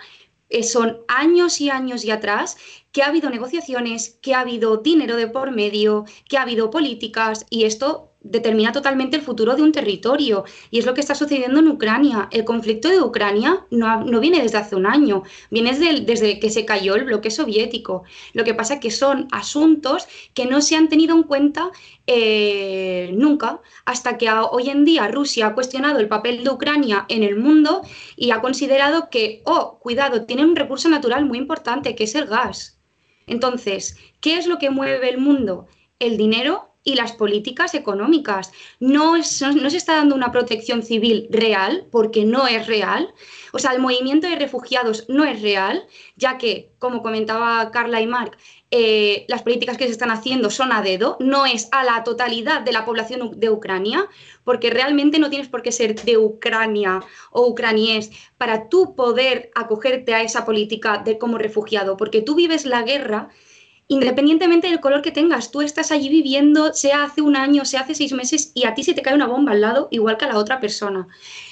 eh, 0.49 0.63
son 0.63 0.99
años 1.07 1.59
y 1.59 1.69
años 1.69 2.05
y 2.05 2.11
atrás 2.11 2.57
que 2.91 3.03
ha 3.03 3.07
habido 3.07 3.29
negociaciones, 3.29 4.17
que 4.21 4.33
ha 4.33 4.39
habido 4.39 4.77
dinero 4.77 5.17
de 5.17 5.27
por 5.27 5.51
medio, 5.51 6.05
que 6.29 6.37
ha 6.37 6.43
habido 6.43 6.69
políticas 6.69 7.45
y 7.49 7.65
esto 7.65 8.13
determina 8.21 8.71
totalmente 8.71 9.15
el 9.15 9.21
futuro 9.21 9.55
de 9.55 9.61
un 9.61 9.71
territorio. 9.71 10.43
Y 10.71 10.79
es 10.79 10.85
lo 10.85 10.93
que 10.93 11.01
está 11.01 11.15
sucediendo 11.15 11.59
en 11.59 11.67
Ucrania. 11.67 12.27
El 12.31 12.43
conflicto 12.43 12.89
de 12.89 13.01
Ucrania 13.01 13.65
no, 13.71 14.19
viene 14.19 14.41
desde 14.41 14.57
hace 14.57 14.75
un 14.75 14.85
año, 14.85 15.23
viene 15.49 15.71
desde, 15.73 16.01
desde, 16.01 16.39
que 16.39 16.49
se 16.49 16.65
cayó 16.65 16.95
el 16.95 17.05
bloque 17.05 17.31
soviético. 17.31 18.03
Lo 18.33 18.43
que 18.43 18.53
pasa 18.53 18.75
es 18.75 18.79
que 18.79 18.91
son 18.91 19.27
asuntos 19.31 20.07
que 20.33 20.45
no 20.45 20.61
se 20.61 20.75
han 20.75 20.89
tenido 20.89 21.15
en 21.15 21.23
cuenta 21.23 21.71
eh, 22.05 23.11
nunca, 23.13 23.61
hasta 23.85 24.17
que 24.17 24.29
hoy 24.29 24.69
en 24.69 24.85
día 24.85 25.07
Rusia 25.07 25.47
ha 25.47 25.55
cuestionado 25.55 25.99
el 25.99 26.07
papel 26.07 26.43
de 26.43 26.49
Ucrania 26.49 27.05
en 27.09 27.23
el 27.23 27.37
mundo 27.37 27.81
y 28.15 28.31
ha 28.31 28.41
considerado 28.41 29.09
que, 29.09 29.41
oh, 29.45 29.79
cuidado, 29.79 30.25
tiene 30.25 30.45
un 30.45 30.55
recurso 30.55 30.89
natural 30.89 31.25
muy 31.25 31.37
importante, 31.37 31.95
que 31.95 32.05
es 32.05 32.15
el 32.15 32.25
gas. 32.25 32.79
Entonces, 33.27 33.97
¿qué 34.21 34.37
es 34.37 34.47
lo 34.47 34.57
que 34.57 34.69
mueve 34.69 35.09
el 35.09 35.17
mundo? 35.17 35.67
El 35.99 36.17
dinero 36.17 36.76
y 36.87 36.95
las 36.95 37.11
políticas 37.11 37.73
económicas. 37.73 38.53
No, 38.79 39.17
no, 39.17 39.69
se 39.69 39.77
está 39.77 39.97
dando 39.97 40.15
una 40.15 40.31
protección 40.31 40.83
civil 40.83 41.27
real, 41.29 41.85
porque 41.91 42.23
no 42.23 42.47
es 42.47 42.65
real. 42.65 43.13
O 43.51 43.59
sea, 43.59 43.73
el 43.73 43.81
movimiento 43.81 44.25
de 44.25 44.37
refugiados 44.37 45.03
no 45.09 45.25
es 45.25 45.41
real, 45.41 45.85
ya 46.15 46.37
que, 46.37 46.71
como 46.79 47.03
comentaba 47.03 47.71
Carla 47.71 47.99
y 47.99 48.07
Marc, 48.07 48.37
eh, 48.71 49.25
las 49.27 49.43
políticas 49.43 49.77
que 49.77 49.83
se 49.83 49.91
están 49.91 50.11
haciendo 50.11 50.49
son 50.49 50.71
a 50.71 50.81
dedo, 50.81 51.17
no 51.19 51.45
es 51.45 51.67
a 51.73 51.83
la 51.83 52.05
totalidad 52.05 52.61
de 52.61 52.71
la 52.71 52.85
población 52.85 53.37
de 53.37 53.49
Ucrania, 53.49 54.07
porque 54.45 54.69
realmente 54.69 55.19
no 55.19 55.29
tienes 55.29 55.49
por 55.49 55.63
qué 55.63 55.73
ser 55.73 55.93
de 55.93 56.17
Ucrania 56.17 57.01
o 57.31 57.47
ucraniés 57.47 58.11
para 58.37 58.69
tú 58.69 58.95
poder 58.95 59.51
acogerte 59.55 60.13
a 60.13 60.21
esa 60.21 60.45
política 60.45 60.99
de 61.03 61.17
como 61.17 61.37
refugiado, 61.37 61.97
porque 61.97 62.21
tú 62.21 62.33
vives 62.35 62.65
la 62.65 62.83
guerra 62.83 63.27
independientemente 63.87 64.67
del 64.67 64.79
color 64.79 65.01
que 65.01 65.11
tengas, 65.11 65.51
tú 65.51 65.61
estás 65.61 65.91
allí 65.91 66.09
viviendo, 66.09 66.73
sea 66.73 67.03
hace 67.03 67.21
un 67.21 67.35
año, 67.35 67.65
sea 67.65 67.81
hace 67.81 67.95
seis 67.95 68.11
meses, 68.11 68.51
y 68.53 68.65
a 68.65 68.73
ti 68.73 68.83
se 68.83 68.93
te 68.93 69.01
cae 69.01 69.15
una 69.15 69.27
bomba 69.27 69.53
al 69.53 69.61
lado, 69.61 69.87
igual 69.91 70.17
que 70.17 70.25
a 70.25 70.29
la 70.29 70.37
otra 70.37 70.59
persona. 70.59 71.07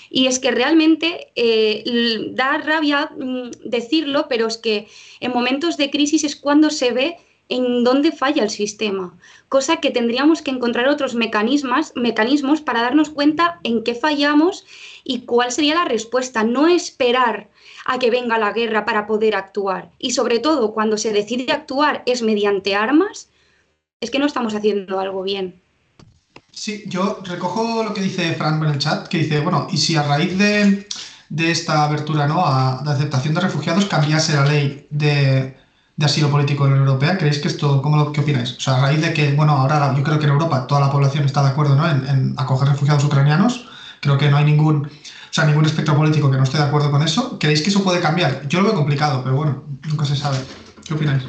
Y 0.10 0.28
es 0.28 0.40
que 0.40 0.52
realmente 0.52 1.32
eh, 1.36 2.32
da 2.32 2.58
rabia 2.58 3.12
mm, 3.18 3.52
decirlo, 3.66 4.28
pero 4.30 4.48
es 4.48 4.58
que 4.58 4.88
en 5.20 5.32
momentos 5.32 5.78
de 5.78 5.90
crisis 5.90 6.24
es 6.24 6.36
cuando 6.36 6.70
se 6.70 6.92
ve 6.92 7.18
en 7.48 7.84
dónde 7.84 8.12
falla 8.12 8.44
el 8.44 8.50
sistema, 8.50 9.18
cosa 9.50 9.78
que 9.78 9.92
tendríamos 9.92 10.42
que 10.42 10.52
encontrar 10.52 10.88
otros 10.88 11.14
mecanismos, 11.14 11.94
mecanismos 11.96 12.62
para 12.62 12.82
darnos 12.82 13.12
cuenta 13.12 13.60
en 13.64 13.84
qué 13.84 13.94
fallamos 13.94 14.66
y 15.04 15.22
cuál 15.22 15.52
sería 15.52 15.76
la 15.76 15.86
respuesta, 15.86 16.44
no 16.44 16.68
esperar 16.68 17.50
a 17.86 18.00
que 18.00 18.10
venga 18.10 18.38
la 18.38 18.52
guerra 18.52 18.84
para 18.84 19.06
poder 19.06 19.36
actuar. 19.36 19.92
Y 20.00 20.12
sobre 20.12 20.40
todo, 20.40 20.74
cuando 20.74 20.98
se 20.98 21.14
decide 21.14 21.52
actuar 21.52 22.02
es 22.06 22.24
mediante 22.24 22.76
armas, 22.76 23.30
es 24.02 24.10
que 24.10 24.20
no 24.20 24.26
estamos 24.26 24.56
haciendo 24.56 25.00
algo 25.00 25.22
bien. 25.22 25.62
Sí, 26.52 26.84
yo 26.88 27.20
recojo 27.24 27.84
lo 27.84 27.94
que 27.94 28.02
dice 28.02 28.34
Frank 28.34 28.64
en 28.64 28.70
el 28.70 28.80
chat, 28.80 29.08
que 29.08 29.20
dice, 29.20 29.42
bueno, 29.42 29.68
y 29.72 29.78
si 29.78 29.96
a 29.96 30.04
raíz 30.04 30.38
de, 30.38 30.88
esta 31.38 31.84
abertura 31.84 32.28
¿no? 32.28 32.44
de 32.84 32.92
aceptación 32.92 33.34
de 33.34 33.42
refugiados 33.42 33.86
cambiase 33.86 34.34
la 34.34 34.46
ley 34.46 34.88
de, 34.90 35.58
de 35.96 36.06
asilo 36.06 36.32
político 36.32 36.66
en 36.66 36.74
la 36.74 36.78
Europea. 36.80 37.18
¿Creéis 37.18 37.40
que 37.40 37.50
esto, 37.50 37.82
cómo 37.82 37.98
lo, 37.98 38.12
qué 38.12 38.22
opináis? 38.22 38.54
O 38.58 38.60
sea, 38.62 38.78
a 38.78 38.82
raíz 38.82 39.02
de 39.02 39.14
que, 39.14 39.34
bueno, 39.34 39.54
ahora 39.54 39.94
yo 39.96 40.02
creo 40.02 40.18
que 40.18 40.26
en 40.26 40.32
Europa 40.32 40.66
toda 40.66 40.82
la 40.82 40.92
población 40.92 41.26
está 41.26 41.44
de 41.44 41.50
acuerdo 41.50 41.76
¿no? 41.76 41.88
en, 41.90 42.08
en 42.08 42.36
acoger 42.38 42.70
refugiados 42.70 43.04
ucranianos, 43.04 43.68
creo 44.06 44.18
que 44.18 44.30
no 44.30 44.38
hay 44.38 44.46
ningún, 44.46 44.86
o 44.86 45.34
sea, 45.34 45.46
ningún 45.46 45.66
espectro 45.66 45.96
político 45.96 46.30
que 46.30 46.38
no 46.38 46.44
esté 46.44 46.58
de 46.58 46.64
acuerdo 46.64 46.92
con 46.92 47.02
eso. 47.02 47.38
¿Creéis 47.40 47.62
que 47.62 47.70
eso 47.70 47.84
puede 47.84 48.00
cambiar? 48.00 48.48
Yo 48.48 48.60
lo 48.60 48.66
veo 48.66 48.76
complicado, 48.76 49.24
pero 49.24 49.36
bueno, 49.36 49.64
nunca 49.84 50.06
se 50.06 50.16
sabe. 50.16 50.38
¿Qué 50.86 50.94
opináis? 50.94 51.24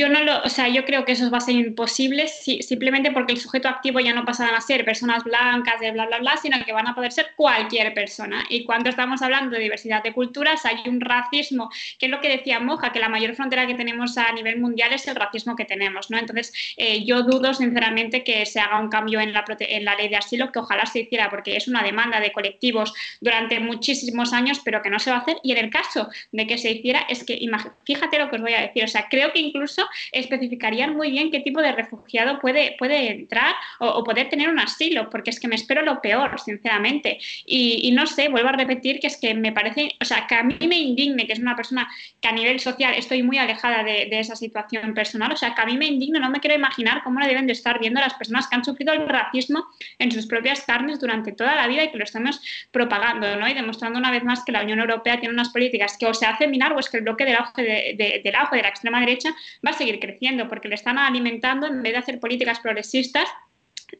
Yo 0.00 0.08
no 0.08 0.24
lo, 0.24 0.40
o 0.42 0.48
sea, 0.48 0.66
yo 0.66 0.86
creo 0.86 1.04
que 1.04 1.12
eso 1.12 1.30
va 1.30 1.36
a 1.36 1.42
ser 1.42 1.56
imposible 1.56 2.26
si, 2.26 2.62
simplemente 2.62 3.10
porque 3.10 3.34
el 3.34 3.38
sujeto 3.38 3.68
activo 3.68 4.00
ya 4.00 4.14
no 4.14 4.24
pasarán 4.24 4.54
a 4.54 4.62
ser 4.62 4.82
personas 4.82 5.24
blancas 5.24 5.78
de 5.78 5.90
bla 5.90 6.06
bla 6.06 6.20
bla, 6.20 6.38
sino 6.38 6.56
que 6.64 6.72
van 6.72 6.88
a 6.88 6.94
poder 6.94 7.12
ser 7.12 7.32
cualquier 7.36 7.92
persona. 7.92 8.46
Y 8.48 8.64
cuando 8.64 8.88
estamos 8.88 9.20
hablando 9.20 9.56
de 9.56 9.62
diversidad 9.62 10.02
de 10.02 10.14
culturas, 10.14 10.64
hay 10.64 10.78
un 10.86 11.02
racismo, 11.02 11.68
que 11.98 12.06
es 12.06 12.10
lo 12.10 12.22
que 12.22 12.30
decía 12.30 12.60
Moja, 12.60 12.92
que 12.92 12.98
la 12.98 13.10
mayor 13.10 13.34
frontera 13.34 13.66
que 13.66 13.74
tenemos 13.74 14.16
a 14.16 14.32
nivel 14.32 14.58
mundial 14.58 14.90
es 14.94 15.06
el 15.06 15.16
racismo 15.16 15.54
que 15.54 15.66
tenemos, 15.66 16.10
¿no? 16.10 16.16
Entonces, 16.16 16.54
eh, 16.78 17.04
yo 17.04 17.22
dudo 17.22 17.52
sinceramente 17.52 18.24
que 18.24 18.46
se 18.46 18.58
haga 18.58 18.80
un 18.80 18.88
cambio 18.88 19.20
en 19.20 19.34
la, 19.34 19.44
en 19.58 19.84
la 19.84 19.96
ley 19.96 20.08
de 20.08 20.16
asilo, 20.16 20.50
que 20.50 20.60
ojalá 20.60 20.86
se 20.86 21.00
hiciera, 21.00 21.28
porque 21.28 21.58
es 21.58 21.68
una 21.68 21.82
demanda 21.82 22.20
de 22.20 22.32
colectivos 22.32 22.94
durante 23.20 23.60
muchísimos 23.60 24.32
años, 24.32 24.62
pero 24.64 24.80
que 24.80 24.88
no 24.88 24.98
se 24.98 25.10
va 25.10 25.18
a 25.18 25.20
hacer. 25.20 25.36
Y 25.42 25.52
en 25.52 25.58
el 25.58 25.68
caso 25.68 26.08
de 26.32 26.46
que 26.46 26.56
se 26.56 26.70
hiciera, 26.70 27.00
es 27.00 27.22
que, 27.22 27.38
fíjate 27.84 28.18
lo 28.18 28.30
que 28.30 28.36
os 28.36 28.42
voy 28.42 28.54
a 28.54 28.62
decir, 28.62 28.82
o 28.82 28.88
sea, 28.88 29.06
creo 29.10 29.30
que 29.34 29.40
incluso 29.40 29.86
especificarían 30.12 30.96
muy 30.96 31.10
bien 31.10 31.30
qué 31.30 31.40
tipo 31.40 31.60
de 31.60 31.72
refugiado 31.72 32.38
puede, 32.40 32.76
puede 32.78 33.10
entrar 33.10 33.54
o, 33.78 34.02
poder 34.04 34.28
tener 34.28 34.48
un 34.48 34.58
asilo, 34.58 35.10
porque 35.10 35.30
es 35.30 35.40
que 35.40 35.48
me 35.48 35.54
espero 35.54 35.82
lo 35.82 36.00
peor, 36.00 36.38
sinceramente. 36.40 37.18
Y, 37.46 37.90
no 37.92 38.06
sé, 38.06 38.28
vuelvo 38.28 38.48
a 38.48 38.52
repetir 38.52 39.00
que 39.00 39.06
es 39.06 39.16
que 39.16 39.34
me 39.34 39.52
parece, 39.52 39.92
o 40.00 40.04
sea, 40.04 40.26
que 40.26 40.34
a 40.34 40.42
mí 40.42 40.56
me 40.66 40.78
indigne, 40.78 41.26
que 41.26 41.32
es 41.32 41.38
una 41.38 41.56
persona 41.56 41.88
que 42.20 42.28
a 42.28 42.32
nivel 42.32 42.60
social 42.60 42.94
estoy 42.94 43.22
muy 43.22 43.38
alejada 43.38 43.84
de, 43.84 44.08
esa 44.20 44.36
situación 44.36 44.92
personal, 44.92 45.32
o 45.32 45.36
sea, 45.36 45.54
que 45.54 45.62
a 45.62 45.66
mí 45.66 45.78
me 45.78 45.86
indigne, 45.86 46.20
no 46.20 46.30
me 46.30 46.40
quiero 46.40 46.56
imaginar 46.56 47.02
cómo 47.02 47.20
le 47.20 47.26
deben 47.26 47.46
de 47.46 47.52
estar 47.52 47.78
viendo 47.80 48.00
las 48.00 48.14
personas 48.14 48.48
que 48.48 48.56
han 48.56 48.64
sufrido 48.64 48.92
el 48.92 49.08
racismo 49.08 49.64
en 49.98 50.12
sus 50.12 50.26
propias 50.26 50.62
carnes 50.62 51.00
durante 51.00 51.32
toda 51.32 51.54
la 51.54 51.66
vida 51.66 51.84
y 51.84 51.90
que 51.90 51.98
lo 51.98 52.04
estamos 52.04 52.40
propagando, 52.70 53.36
¿no? 53.36 53.48
Y 53.48 53.54
demostrando 53.54 53.98
una 53.98 54.10
vez 54.10 54.24
más 54.24 54.44
que 54.44 54.52
la 54.52 54.62
Unión 54.62 54.80
Europea 54.80 55.18
tiene 55.18 55.32
unas 55.32 55.48
políticas 55.48 55.96
que 55.98 56.06
o 56.06 56.14
se 56.14 56.26
hace 56.26 56.46
minar 56.46 56.72
o 56.72 56.78
es 56.78 56.88
que 56.88 56.98
el 56.98 57.04
bloque 57.04 57.24
del 57.24 57.36
auge 57.36 57.62
de, 57.62 58.20
del 58.22 58.34
auge 58.34 58.56
de 58.56 58.62
la 58.62 58.68
extrema 58.68 59.00
derecha 59.00 59.30
va 59.66 59.69
a 59.70 59.74
seguir 59.74 59.98
creciendo 59.98 60.48
porque 60.48 60.68
le 60.68 60.74
están 60.74 60.98
alimentando 60.98 61.66
en 61.66 61.82
vez 61.82 61.92
de 61.92 61.98
hacer 61.98 62.20
políticas 62.20 62.60
progresistas 62.60 63.28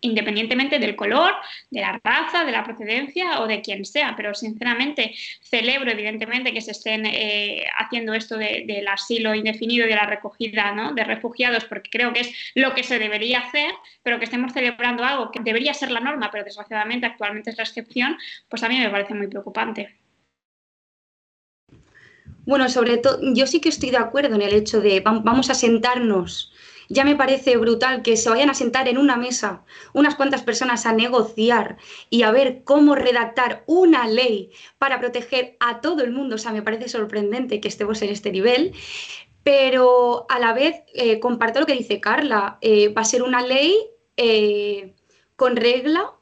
independientemente 0.00 0.78
del 0.78 0.96
color, 0.96 1.34
de 1.70 1.80
la 1.80 2.00
raza, 2.02 2.44
de 2.44 2.52
la 2.52 2.64
procedencia 2.64 3.40
o 3.40 3.46
de 3.46 3.60
quien 3.60 3.84
sea. 3.84 4.14
Pero 4.16 4.34
sinceramente 4.34 5.14
celebro 5.42 5.90
evidentemente 5.90 6.52
que 6.52 6.60
se 6.60 6.72
estén 6.72 7.06
eh, 7.06 7.64
haciendo 7.78 8.14
esto 8.14 8.36
del 8.36 8.86
asilo 8.88 9.34
indefinido 9.34 9.86
y 9.86 9.88
de 9.88 9.96
la 9.96 10.06
recogida 10.06 10.92
de 10.94 11.04
refugiados, 11.04 11.64
porque 11.64 11.90
creo 11.90 12.12
que 12.12 12.20
es 12.20 12.52
lo 12.54 12.74
que 12.74 12.84
se 12.84 12.98
debería 12.98 13.40
hacer, 13.40 13.72
pero 14.02 14.18
que 14.18 14.24
estemos 14.24 14.52
celebrando 14.52 15.04
algo 15.04 15.30
que 15.30 15.40
debería 15.40 15.74
ser 15.74 15.90
la 15.90 16.00
norma, 16.00 16.30
pero 16.30 16.44
desgraciadamente 16.44 17.06
actualmente 17.06 17.50
es 17.50 17.56
la 17.56 17.64
excepción, 17.64 18.16
pues 18.48 18.62
a 18.62 18.68
mí 18.68 18.78
me 18.78 18.90
parece 18.90 19.14
muy 19.14 19.26
preocupante. 19.26 19.99
Bueno, 22.46 22.68
sobre 22.68 22.96
todo, 22.98 23.18
yo 23.34 23.46
sí 23.46 23.60
que 23.60 23.68
estoy 23.68 23.90
de 23.90 23.98
acuerdo 23.98 24.34
en 24.34 24.42
el 24.42 24.54
hecho 24.54 24.80
de 24.80 25.00
vamos 25.00 25.50
a 25.50 25.54
sentarnos. 25.54 26.52
Ya 26.88 27.04
me 27.04 27.14
parece 27.14 27.56
brutal 27.56 28.02
que 28.02 28.16
se 28.16 28.28
vayan 28.30 28.50
a 28.50 28.54
sentar 28.54 28.88
en 28.88 28.98
una 28.98 29.16
mesa 29.16 29.62
unas 29.92 30.16
cuantas 30.16 30.42
personas 30.42 30.86
a 30.86 30.92
negociar 30.92 31.76
y 32.10 32.22
a 32.22 32.32
ver 32.32 32.64
cómo 32.64 32.96
redactar 32.96 33.62
una 33.66 34.08
ley 34.08 34.50
para 34.78 34.98
proteger 34.98 35.56
a 35.60 35.80
todo 35.80 36.02
el 36.02 36.10
mundo. 36.10 36.34
O 36.34 36.38
sea, 36.38 36.52
me 36.52 36.62
parece 36.62 36.88
sorprendente 36.88 37.60
que 37.60 37.68
estemos 37.68 38.02
en 38.02 38.10
este 38.10 38.32
nivel. 38.32 38.72
Pero 39.44 40.26
a 40.28 40.38
la 40.40 40.52
vez, 40.52 40.82
eh, 40.92 41.20
comparto 41.20 41.60
lo 41.60 41.66
que 41.66 41.74
dice 41.74 42.00
Carla, 42.00 42.58
eh, 42.60 42.88
va 42.88 43.02
a 43.02 43.04
ser 43.04 43.22
una 43.22 43.40
ley 43.46 43.74
eh, 44.16 44.94
con 45.36 45.56
regla 45.56 46.12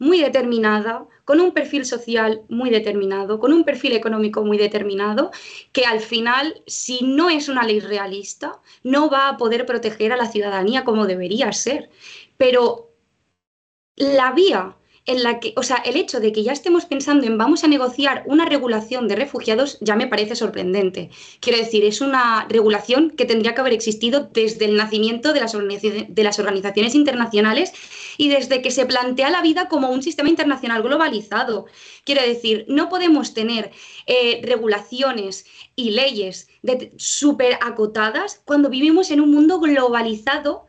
muy 0.00 0.20
determinada, 0.20 1.06
con 1.24 1.40
un 1.40 1.52
perfil 1.52 1.84
social 1.84 2.42
muy 2.48 2.70
determinado, 2.70 3.38
con 3.38 3.52
un 3.52 3.64
perfil 3.64 3.92
económico 3.92 4.42
muy 4.42 4.58
determinado, 4.58 5.30
que 5.72 5.84
al 5.84 6.00
final, 6.00 6.62
si 6.66 7.04
no 7.04 7.30
es 7.30 7.48
una 7.48 7.62
ley 7.62 7.78
realista, 7.78 8.60
no 8.82 9.08
va 9.08 9.28
a 9.28 9.36
poder 9.36 9.66
proteger 9.66 10.12
a 10.12 10.16
la 10.16 10.26
ciudadanía 10.26 10.84
como 10.84 11.06
debería 11.06 11.52
ser. 11.52 11.90
Pero 12.38 12.90
la 13.94 14.32
vía 14.32 14.74
en 15.06 15.22
la 15.22 15.40
que, 15.40 15.52
o 15.56 15.62
sea, 15.62 15.76
el 15.76 15.96
hecho 15.96 16.20
de 16.20 16.32
que 16.32 16.42
ya 16.42 16.52
estemos 16.52 16.84
pensando 16.84 17.26
en 17.26 17.38
vamos 17.38 17.64
a 17.64 17.68
negociar 17.68 18.22
una 18.26 18.44
regulación 18.44 19.08
de 19.08 19.16
refugiados 19.16 19.78
ya 19.80 19.96
me 19.96 20.06
parece 20.06 20.36
sorprendente. 20.36 21.10
Quiero 21.40 21.58
decir, 21.58 21.84
es 21.84 22.00
una 22.00 22.46
regulación 22.48 23.10
que 23.10 23.24
tendría 23.24 23.54
que 23.54 23.60
haber 23.60 23.72
existido 23.72 24.28
desde 24.32 24.66
el 24.66 24.76
nacimiento 24.76 25.32
de 25.32 25.40
las, 25.40 26.38
organizaciones 26.38 26.94
internacionales 26.94 27.72
y 28.18 28.28
desde 28.28 28.62
que 28.62 28.70
se 28.70 28.86
plantea 28.86 29.30
la 29.30 29.42
vida 29.42 29.68
como 29.68 29.90
un 29.90 30.02
sistema 30.02 30.28
internacional 30.28 30.82
globalizado. 30.82 31.66
Quiero 32.04 32.22
decir, 32.22 32.66
no 32.68 32.88
podemos 32.88 33.32
tener 33.34 33.72
eh, 34.06 34.40
regulaciones 34.44 35.46
y 35.76 35.90
leyes 35.90 36.48
súper 36.96 37.58
acotadas 37.62 38.42
cuando 38.44 38.68
vivimos 38.68 39.10
en 39.10 39.20
un 39.20 39.30
mundo 39.30 39.60
globalizado 39.60 40.66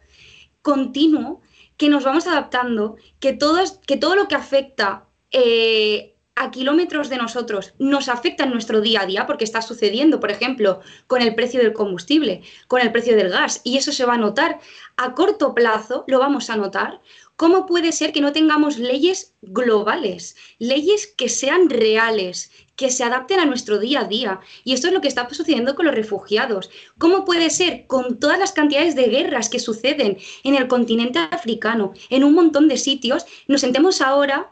continuo 0.62 1.41
que 1.82 1.90
nos 1.90 2.04
vamos 2.04 2.28
adaptando, 2.28 2.96
que 3.20 3.34
todo, 3.34 3.58
que 3.88 3.98
todo 3.98 4.16
lo 4.16 4.28
que 4.28 4.36
afecta 4.36 5.08
eh, 5.32 6.14
a 6.36 6.52
kilómetros 6.52 7.10
de 7.10 7.18
nosotros 7.18 7.74
nos 7.80 8.08
afecta 8.08 8.44
en 8.44 8.52
nuestro 8.52 8.82
día 8.82 9.02
a 9.02 9.08
día, 9.08 9.26
porque 9.26 9.46
está 9.46 9.64
sucediendo, 9.64 10.20
por 10.20 10.30
ejemplo, 10.30 10.82
con 11.08 11.24
el 11.24 11.34
precio 11.34 11.60
del 11.60 11.74
combustible, 11.74 12.44
con 12.68 12.82
el 12.82 12.92
precio 12.92 13.16
del 13.16 13.30
gas, 13.30 13.62
y 13.64 13.78
eso 13.78 13.92
se 13.92 14.06
va 14.06 14.14
a 14.14 14.18
notar. 14.18 14.60
A 14.96 15.16
corto 15.16 15.56
plazo 15.56 16.04
lo 16.06 16.20
vamos 16.20 16.52
a 16.52 16.56
notar. 16.56 17.02
¿Cómo 17.36 17.66
puede 17.66 17.92
ser 17.94 18.12
que 18.12 18.22
no 18.22 18.32
tengamos 18.32 18.78
leyes 18.78 19.34
globales, 19.42 20.36
leyes 20.60 21.08
que 21.08 21.30
sean 21.30 21.68
reales, 21.68 22.52
que 22.82 22.90
se 22.90 23.04
adapten 23.04 23.40
a 23.40 23.46
nuestro 23.46 23.78
día 23.78 24.00
a 24.02 24.06
día. 24.06 24.40
Y 24.64 24.74
esto 24.74 24.88
es 24.88 24.94
lo 24.94 25.02
que 25.02 25.08
está 25.08 25.30
sucediendo 25.30 25.76
con 25.76 25.86
los 25.86 25.94
refugiados. 25.94 26.72
¿Cómo 26.98 27.26
puede 27.26 27.52
ser 27.52 27.86
con 27.86 28.20
todas 28.20 28.40
las 28.40 28.54
cantidades 28.54 28.96
de 28.96 29.04
guerras 29.04 29.50
que 29.50 29.60
suceden 29.60 30.18
en 30.44 30.56
el 30.56 30.68
continente 30.68 31.20
africano, 31.20 31.94
en 32.10 32.24
un 32.24 32.34
montón 32.34 32.68
de 32.68 32.78
sitios, 32.78 33.28
nos 33.48 33.62
sentemos 33.62 34.02
ahora 34.02 34.52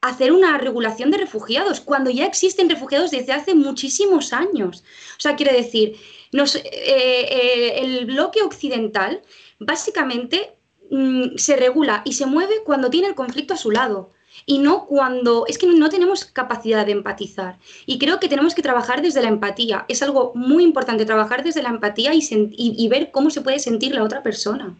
a 0.00 0.08
hacer 0.08 0.32
una 0.32 0.58
regulación 0.58 1.12
de 1.12 1.18
refugiados, 1.18 1.80
cuando 1.80 2.10
ya 2.10 2.26
existen 2.26 2.68
refugiados 2.68 3.12
desde 3.12 3.32
hace 3.32 3.54
muchísimos 3.54 4.32
años? 4.32 4.82
O 5.16 5.20
sea, 5.20 5.36
quiere 5.36 5.52
decir, 5.52 5.94
eh, 6.32 6.58
eh, 6.64 7.78
el 7.78 8.06
bloque 8.06 8.42
occidental 8.42 9.22
básicamente 9.60 10.56
mm, 10.90 11.36
se 11.36 11.54
regula 11.54 12.02
y 12.04 12.14
se 12.14 12.26
mueve 12.26 12.54
cuando 12.64 12.90
tiene 12.90 13.06
el 13.06 13.14
conflicto 13.14 13.54
a 13.54 13.56
su 13.56 13.70
lado 13.70 14.17
y 14.46 14.58
no 14.58 14.86
cuando 14.86 15.44
es 15.46 15.58
que 15.58 15.66
no 15.66 15.88
tenemos 15.88 16.24
capacidad 16.24 16.86
de 16.86 16.92
empatizar. 16.92 17.58
Y 17.86 17.98
creo 17.98 18.20
que 18.20 18.28
tenemos 18.28 18.54
que 18.54 18.62
trabajar 18.62 19.02
desde 19.02 19.22
la 19.22 19.28
empatía. 19.28 19.84
Es 19.88 20.02
algo 20.02 20.32
muy 20.34 20.64
importante 20.64 21.04
trabajar 21.04 21.42
desde 21.42 21.62
la 21.62 21.70
empatía 21.70 22.14
y, 22.14 22.26
y, 22.30 22.88
ver 22.88 23.10
cómo 23.10 23.30
se 23.30 23.40
puede 23.40 23.58
sentir 23.58 23.94
la 23.94 24.02
otra 24.02 24.22
persona. 24.22 24.74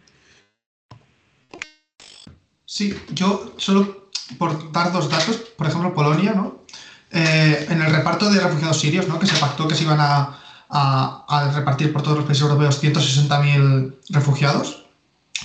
Sí, 2.64 2.94
yo 3.12 3.54
solo 3.56 4.10
por 4.36 4.72
dar 4.72 4.92
dos 4.92 5.08
datos, 5.08 5.36
por 5.56 5.66
ejemplo, 5.66 5.94
Polonia, 5.94 6.32
¿no? 6.32 6.64
Eh, 7.10 7.66
en 7.70 7.80
el 7.80 7.90
reparto 7.90 8.30
de 8.30 8.38
refugiados 8.38 8.80
sirios, 8.80 9.08
¿no? 9.08 9.18
que 9.18 9.26
se 9.26 9.38
pactó 9.38 9.66
que 9.66 9.74
se 9.74 9.84
iban 9.84 9.98
a, 9.98 10.38
a 10.68 11.52
repartir 11.54 11.90
por 11.92 12.02
todos 12.02 12.18
los 12.18 12.26
países 12.26 12.42
europeos 12.42 12.82
160.000 12.82 13.96
refugiados, 14.10 14.84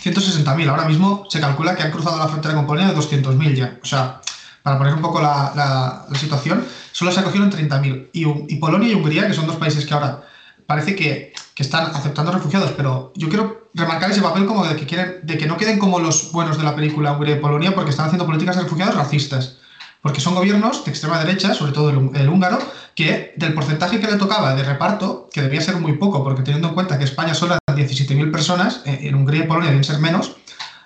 160.000. 0.04 0.70
Ahora 0.70 0.86
mismo 0.86 1.26
se 1.30 1.40
calcula 1.40 1.76
que 1.76 1.84
han 1.84 1.92
cruzado 1.92 2.18
la 2.18 2.28
frontera 2.28 2.56
con 2.56 2.68
Polonia 2.68 2.92
de 2.92 2.98
200.000 2.98 3.56
ya. 3.56 3.80
O 3.82 3.86
sea, 3.86 4.22
para 4.62 4.78
poner 4.78 4.94
un 4.94 5.02
poco 5.02 5.22
la, 5.22 6.06
la, 6.10 6.18
situación, 6.18 6.66
solo 6.92 7.12
se 7.12 7.22
acogieron 7.22 7.52
30.000. 7.52 8.10
Y, 8.14 8.54
y, 8.54 8.56
Polonia 8.58 8.90
y 8.90 8.96
Hungría, 8.96 9.28
que 9.28 9.34
son 9.34 9.48
dos 9.48 9.58
países 9.58 9.86
que 9.86 9.94
ahora 9.94 10.24
parece 10.66 10.96
que, 10.96 11.34
que, 11.54 11.64
están 11.64 11.88
aceptando 11.96 12.32
refugiados, 12.32 12.72
pero 12.72 13.12
yo 13.16 13.30
quiero 13.30 13.70
remarcar 13.74 14.12
ese 14.12 14.22
papel 14.22 14.46
como 14.46 14.66
de 14.66 14.76
que, 14.76 14.86
quieren, 14.86 15.20
de 15.24 15.38
que 15.38 15.46
no 15.46 15.58
queden 15.58 15.80
como 15.80 16.00
los 16.00 16.32
buenos 16.32 16.58
de 16.58 16.64
la 16.64 16.76
película 16.76 17.14
Hungría 17.14 17.36
y 17.36 17.40
Polonia 17.40 17.76
porque 17.76 17.92
están 17.92 18.06
haciendo 18.06 18.26
políticas 18.26 18.56
de 18.56 18.64
refugiados 18.64 18.96
racistas 18.96 19.58
porque 20.04 20.20
son 20.20 20.36
gobiernos 20.36 20.84
de 20.84 20.92
extrema 20.92 21.18
derecha, 21.18 21.54
sobre 21.54 21.72
todo 21.72 21.90
el, 21.90 22.30
húngaro, 22.30 22.60
que 22.94 23.34
del 23.38 23.54
porcentaje 23.54 24.02
que 24.02 24.08
le 24.08 24.18
tocaba 24.18 24.54
de 24.54 24.62
reparto, 24.62 25.30
que 25.32 25.42
debía 25.42 25.62
ser 25.62 25.78
muy 25.78 25.94
poco, 25.94 26.22
porque 26.26 26.44
teniendo 26.44 26.68
en 26.68 26.74
cuenta 26.74 27.00
que 27.00 27.06
España 27.06 27.34
solo 27.34 27.56
eran 27.66 27.80
17.000 27.80 28.30
personas, 28.30 28.82
eh, 28.86 29.00
en 29.04 29.16
Hungría 29.16 29.46
y 29.46 29.48
Polonia 29.48 29.70
deben 29.70 29.86
ser 29.86 30.00
menos, 30.00 30.36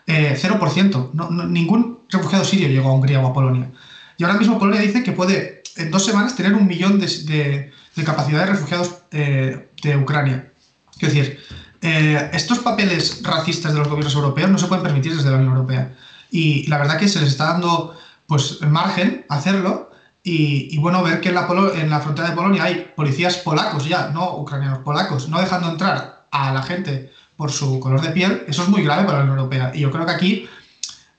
0%. 0.06 1.12
Eh, 1.12 1.46
ningún 1.48 2.02
refugiado 2.10 2.46
sirio 2.46 2.70
llegó 2.70 2.90
a 2.90 2.94
Hungría 2.94 3.20
o 3.20 3.28
a 3.28 3.34
Polonia. 3.34 3.72
Y 4.18 4.24
ahora 4.24 4.38
mismo 4.38 4.60
Polonia 4.60 4.82
dice 4.82 5.02
que 5.02 5.14
puede 5.14 5.64
en 5.78 5.90
dos 5.90 6.06
semanas 6.06 6.36
tener 6.36 6.54
un 6.54 6.68
millón 6.68 7.00
de, 7.00 7.72
capacidad 8.06 8.42
de 8.42 8.52
refugiados 8.52 9.00
eh, 9.12 9.68
de 9.82 9.98
Ucrania. 9.98 10.52
Es 11.00 11.14
decir, 11.14 11.40
estos 11.82 12.60
papeles 12.60 13.22
racistas 13.24 13.74
de 13.74 13.80
los 13.80 13.88
gobiernos 13.88 14.14
europeos 14.14 14.50
no 14.50 14.60
se 14.60 14.68
pueden 14.68 14.84
permitir 14.84 15.16
desde 15.16 15.32
la 15.32 15.38
Unión 15.38 15.54
Europea. 15.54 15.96
Y 16.30 16.68
la 16.68 16.78
verdad 16.78 16.98
que 17.00 17.08
se 17.08 17.20
les 17.20 17.30
está 17.30 17.46
dando 17.54 17.96
pues 18.28 18.62
margen 18.62 19.26
hacerlo 19.30 19.90
Y, 20.24 20.78
bueno, 20.80 21.04
ver 21.04 21.22
que 21.22 21.30
en 21.30 21.36
la, 21.36 21.48
en 21.76 21.90
la 21.90 22.02
frontera 22.02 22.30
de 22.30 22.36
Polonia 22.36 22.66
hay 22.66 22.92
policías 22.96 23.38
polacos 23.38 23.88
ya, 23.88 24.10
no 24.10 24.36
ucranianos, 24.36 24.80
polacos, 24.80 25.30
no 25.30 25.40
dejando 25.40 25.70
entrar 25.70 26.28
a 26.32 26.52
la 26.52 26.62
gente 26.62 27.14
por 27.38 27.50
su 27.52 27.80
color 27.80 28.02
de 28.02 28.10
piel, 28.10 28.44
eso 28.48 28.64
es 28.64 28.70
muy 28.70 28.84
grave 28.84 29.06
para 29.06 29.20
la 29.20 29.24
Unión 29.24 29.38
Europea. 29.38 29.72
Y 29.74 29.80
yo 29.80 29.92
creo 29.92 30.06
que 30.06 30.12
aquí 30.12 30.50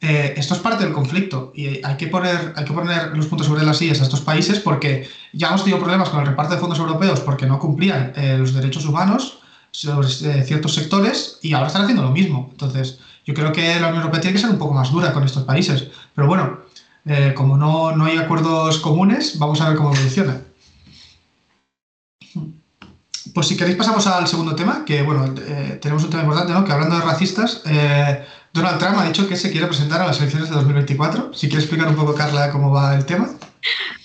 eh, 0.00 0.34
esto 0.36 0.54
es 0.54 0.60
parte 0.60 0.84
del 0.84 0.92
conflicto 0.92 1.52
y 1.56 1.84
hay 1.84 1.96
que, 1.96 2.06
poner, 2.06 2.52
hay 2.54 2.64
que 2.64 2.72
poner 2.72 3.16
los 3.16 3.26
puntos 3.26 3.46
sobre 3.46 3.64
las 3.64 3.78
sillas 3.78 4.00
a 4.00 4.04
estos 4.04 4.20
países 4.20 4.60
porque 4.60 5.08
ya 5.32 5.48
hemos 5.48 5.64
tenido 5.64 5.80
problemas 5.80 6.08
con 6.10 6.20
el 6.20 6.26
reparto 6.26 6.54
de 6.54 6.60
fondos 6.60 6.78
europeos 6.78 7.20
porque 7.20 7.46
no 7.46 7.58
cumplían 7.58 8.12
eh, 8.14 8.36
los 8.38 8.52
derechos 8.52 8.84
humanos 8.84 9.40
sobre 9.70 10.06
eh, 10.06 10.44
ciertos 10.44 10.74
sectores 10.74 11.38
y 11.42 11.52
ahora 11.52 11.66
están 11.68 11.82
haciendo 11.82 12.02
lo 12.02 12.10
mismo. 12.10 12.48
Entonces, 12.52 12.98
yo 13.24 13.34
creo 13.34 13.52
que 13.52 13.80
la 13.80 13.88
Unión 13.88 14.02
Europea 14.02 14.20
tiene 14.20 14.34
que 14.34 14.40
ser 14.40 14.50
un 14.50 14.58
poco 14.58 14.74
más 14.74 14.90
dura 14.90 15.12
con 15.12 15.24
estos 15.24 15.44
países. 15.44 15.88
Pero 16.14 16.28
bueno, 16.28 16.60
como 17.34 17.56
no, 17.56 17.96
no, 17.96 18.04
hay 18.04 18.18
acuerdos 18.18 18.78
comunes, 18.78 19.38
vamos 19.38 19.60
a 19.60 19.68
ver 19.68 19.76
cómo 19.76 19.92
evoluciona. 19.92 20.40
Pues 23.34 23.46
si 23.46 23.56
queréis 23.56 23.76
pasamos 23.76 24.06
al 24.06 24.26
segundo 24.26 24.54
tema, 24.54 24.84
que 24.84 25.02
bueno, 25.02 25.34
tenemos 25.80 26.02
un 26.04 26.10
tema 26.10 26.22
importante, 26.22 26.52
¿no? 26.52 26.64
Que 26.64 26.72
hablando 26.72 26.96
de 26.96 27.02
racistas, 27.02 27.62
Donald 28.52 28.78
Trump 28.78 28.98
ha 28.98 29.06
dicho 29.06 29.28
que 29.28 29.36
se 29.36 29.50
quiere 29.50 29.66
presentar 29.66 30.00
a 30.00 30.06
las 30.06 30.18
elecciones 30.18 30.48
de 30.48 30.56
2024. 30.56 31.34
Si 31.34 31.48
quieres 31.48 31.64
explicar 31.64 31.88
un 31.88 31.96
poco, 31.96 32.14
Carla, 32.14 32.50
cómo 32.50 32.70
va 32.70 32.94
el 32.94 33.06
tema. 33.06 33.28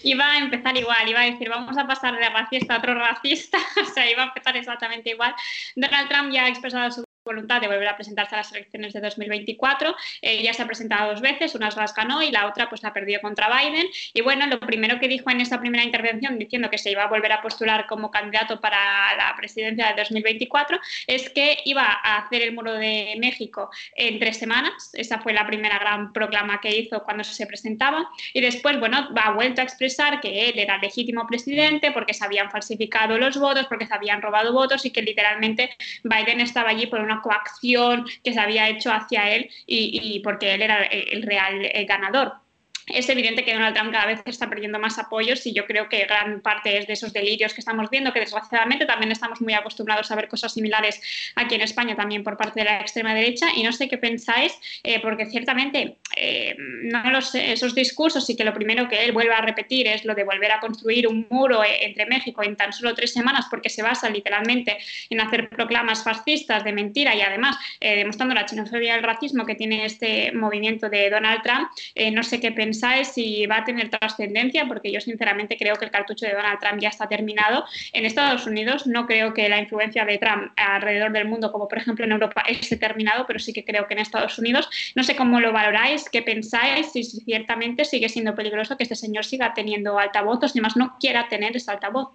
Iba 0.03 0.31
a 0.31 0.37
empezar 0.37 0.75
igual, 0.75 1.07
iba 1.07 1.21
a 1.21 1.25
decir, 1.25 1.49
vamos 1.49 1.77
a 1.77 1.87
pasar 1.87 2.15
de 2.15 2.29
racista 2.29 2.75
a 2.75 2.77
otro 2.79 2.93
racista, 2.93 3.57
o 3.81 3.93
sea, 3.93 4.09
iba 4.09 4.23
a 4.23 4.27
empezar 4.27 4.57
exactamente 4.57 5.11
igual. 5.11 5.33
Donald 5.75 6.09
Trump 6.09 6.31
ya 6.33 6.45
ha 6.45 6.49
expresado 6.49 6.91
su 6.91 7.03
voluntad 7.23 7.61
de 7.61 7.67
volver 7.67 7.87
a 7.87 7.95
presentarse 7.95 8.35
a 8.35 8.39
las 8.39 8.51
elecciones 8.51 8.93
de 8.93 9.01
2024. 9.01 9.95
Eh, 10.21 10.43
ya 10.43 10.53
se 10.53 10.61
ha 10.61 10.65
presentado 10.65 11.11
dos 11.11 11.21
veces, 11.21 11.55
una 11.55 11.69
las 11.69 11.95
ganó 11.95 12.21
y 12.21 12.31
la 12.31 12.47
otra 12.47 12.69
pues 12.69 12.83
la 12.83 12.93
perdió 12.93 13.21
contra 13.21 13.49
Biden. 13.49 13.87
Y 14.13 14.21
bueno, 14.21 14.45
lo 14.47 14.59
primero 14.59 14.99
que 14.99 15.07
dijo 15.07 15.29
en 15.29 15.41
esta 15.41 15.59
primera 15.59 15.83
intervención, 15.83 16.37
diciendo 16.37 16.69
que 16.69 16.77
se 16.77 16.91
iba 16.91 17.03
a 17.03 17.07
volver 17.07 17.31
a 17.31 17.41
postular 17.41 17.87
como 17.87 18.11
candidato 18.11 18.59
para 18.59 19.15
la 19.15 19.33
presidencia 19.35 19.87
de 19.87 20.01
2024, 20.01 20.79
es 21.07 21.29
que 21.29 21.59
iba 21.65 21.83
a 21.83 22.17
hacer 22.17 22.41
el 22.41 22.53
muro 22.53 22.73
de 22.73 23.15
México 23.19 23.69
en 23.95 24.19
tres 24.19 24.37
semanas. 24.37 24.91
Esa 24.93 25.19
fue 25.19 25.33
la 25.33 25.47
primera 25.47 25.79
gran 25.79 26.13
proclama 26.13 26.59
que 26.61 26.75
hizo 26.75 27.03
cuando 27.03 27.23
se 27.23 27.47
presentaba. 27.47 28.09
Y 28.33 28.41
después, 28.41 28.79
bueno, 28.79 29.09
ha 29.15 29.31
vuelto 29.31 29.61
a 29.61 29.63
expresar 29.63 30.19
que 30.21 30.49
él 30.49 30.59
era 30.59 30.77
legítimo 30.77 31.25
presidente 31.27 31.91
porque 31.91 32.13
se 32.13 32.25
habían 32.25 32.51
falsificado 32.51 33.17
los 33.17 33.37
votos, 33.37 33.65
porque 33.67 33.87
se 33.87 33.93
habían 33.93 34.21
robado 34.21 34.53
votos 34.53 34.85
y 34.85 34.91
que 34.91 35.01
literalmente 35.01 35.75
Biden 36.03 36.41
estaba 36.41 36.69
allí 36.69 36.87
por 36.87 36.99
una 36.99 37.12
coacción 37.21 38.05
que 38.23 38.33
se 38.33 38.39
había 38.39 38.69
hecho 38.69 38.91
hacia 38.91 39.29
él 39.29 39.49
y, 39.65 40.19
porque 40.23 40.53
él 40.53 40.61
era 40.61 40.83
el 40.83 41.23
real 41.23 41.69
ganador 41.87 42.42
es 42.87 43.07
evidente 43.09 43.43
que 43.43 43.53
Donald 43.53 43.75
Trump 43.75 43.91
cada 43.91 44.07
vez 44.07 44.21
está 44.25 44.49
perdiendo 44.49 44.79
más 44.79 44.99
apoyos 44.99 45.45
y 45.45 45.53
yo 45.53 45.65
creo 45.65 45.87
que 45.89 46.05
gran 46.05 46.41
parte 46.41 46.77
es 46.77 46.87
de 46.87 46.93
esos 46.93 47.13
delirios 47.13 47.53
que 47.53 47.61
estamos 47.61 47.89
viendo, 47.89 48.11
que 48.11 48.19
desgraciadamente 48.19 48.85
también 48.85 49.11
estamos 49.11 49.41
muy 49.41 49.53
acostumbrados 49.53 50.11
a 50.11 50.15
ver 50.15 50.27
cosas 50.27 50.53
similares 50.53 51.01
aquí 51.35 51.55
en 51.55 51.61
España 51.61 51.95
también 51.95 52.23
por 52.23 52.37
parte 52.37 52.59
de 52.59 52.65
la 52.65 52.81
extrema 52.81 53.13
derecha 53.13 53.47
y 53.55 53.63
no 53.63 53.71
sé 53.71 53.87
qué 53.87 53.97
pensáis, 53.97 54.57
eh, 54.83 54.99
porque 55.01 55.25
ciertamente 55.27 55.97
eh, 56.15 56.55
no 56.57 57.09
lo 57.11 57.21
sé, 57.21 57.53
esos 57.53 57.73
discursos 57.73 58.29
y 58.29 58.35
que 58.35 58.43
lo 58.43 58.53
primero 58.53 58.87
que 58.89 59.03
él 59.03 59.11
vuelve 59.11 59.33
a 59.33 59.41
repetir 59.41 59.87
es 59.87 60.05
lo 60.05 60.15
de 60.15 60.23
volver 60.23 60.51
a 60.51 60.59
construir 60.59 61.07
un 61.07 61.25
muro 61.29 61.63
eh, 61.63 61.85
entre 61.85 62.05
México 62.05 62.43
en 62.43 62.55
tan 62.55 62.73
solo 62.73 62.93
tres 62.93 63.13
semanas 63.13 63.45
porque 63.49 63.69
se 63.69 63.81
basa 63.81 64.09
literalmente 64.09 64.77
en 65.09 65.21
hacer 65.21 65.49
proclamas 65.49 66.03
fascistas 66.03 66.63
de 66.63 66.73
mentira 66.73 67.15
y 67.15 67.21
además 67.21 67.57
demostrando 67.79 68.33
la 68.33 68.47
xenofobia 68.47 68.93
y 68.93 68.97
el 68.97 69.03
racismo 69.03 69.45
que 69.45 69.55
tiene 69.55 69.85
este 69.85 70.31
movimiento 70.31 70.89
de 70.89 71.09
Donald 71.09 71.41
Trump, 71.43 71.69
no 72.13 72.23
sé 72.23 72.39
qué 72.39 72.51
pensáis 72.73 73.09
si 73.09 73.45
va 73.45 73.57
a 73.57 73.63
tener 73.63 73.89
trascendencia, 73.89 74.65
porque 74.67 74.91
yo 74.91 74.99
sinceramente 74.99 75.57
creo 75.57 75.75
que 75.75 75.85
el 75.85 75.91
cartucho 75.91 76.25
de 76.25 76.33
Donald 76.33 76.59
Trump 76.59 76.81
ya 76.81 76.89
está 76.89 77.07
terminado. 77.07 77.65
En 77.93 78.03
Estados 78.03 78.47
Unidos 78.47 78.87
no 78.87 79.05
creo 79.05 79.33
que 79.33 79.47
la 79.47 79.59
influencia 79.59 80.05
de 80.05 80.17
Trump 80.17 80.51
alrededor 80.57 81.11
del 81.11 81.27
mundo, 81.27 81.51
como 81.51 81.67
por 81.67 81.77
ejemplo 81.77 82.03
en 82.05 82.13
Europa, 82.13 82.43
esté 82.47 82.77
terminado, 82.77 83.25
pero 83.27 83.37
sí 83.37 83.53
que 83.53 83.63
creo 83.63 83.87
que 83.87 83.93
en 83.93 83.99
Estados 83.99 84.39
Unidos, 84.39 84.67
no 84.95 85.03
sé 85.03 85.15
cómo 85.15 85.39
lo 85.39 85.53
valoráis, 85.53 86.09
qué 86.09 86.23
pensáis, 86.23 86.91
si 86.91 87.03
ciertamente 87.03 87.85
sigue 87.85 88.09
siendo 88.09 88.33
peligroso 88.33 88.75
que 88.75 88.83
este 88.83 88.95
señor 88.95 89.23
siga 89.23 89.53
teniendo 89.53 89.99
altavoz, 89.99 90.39
ni 90.55 90.61
más 90.61 90.75
no 90.75 90.97
quiera 90.99 91.27
tener 91.27 91.55
ese 91.55 91.69
altavoz. 91.69 92.09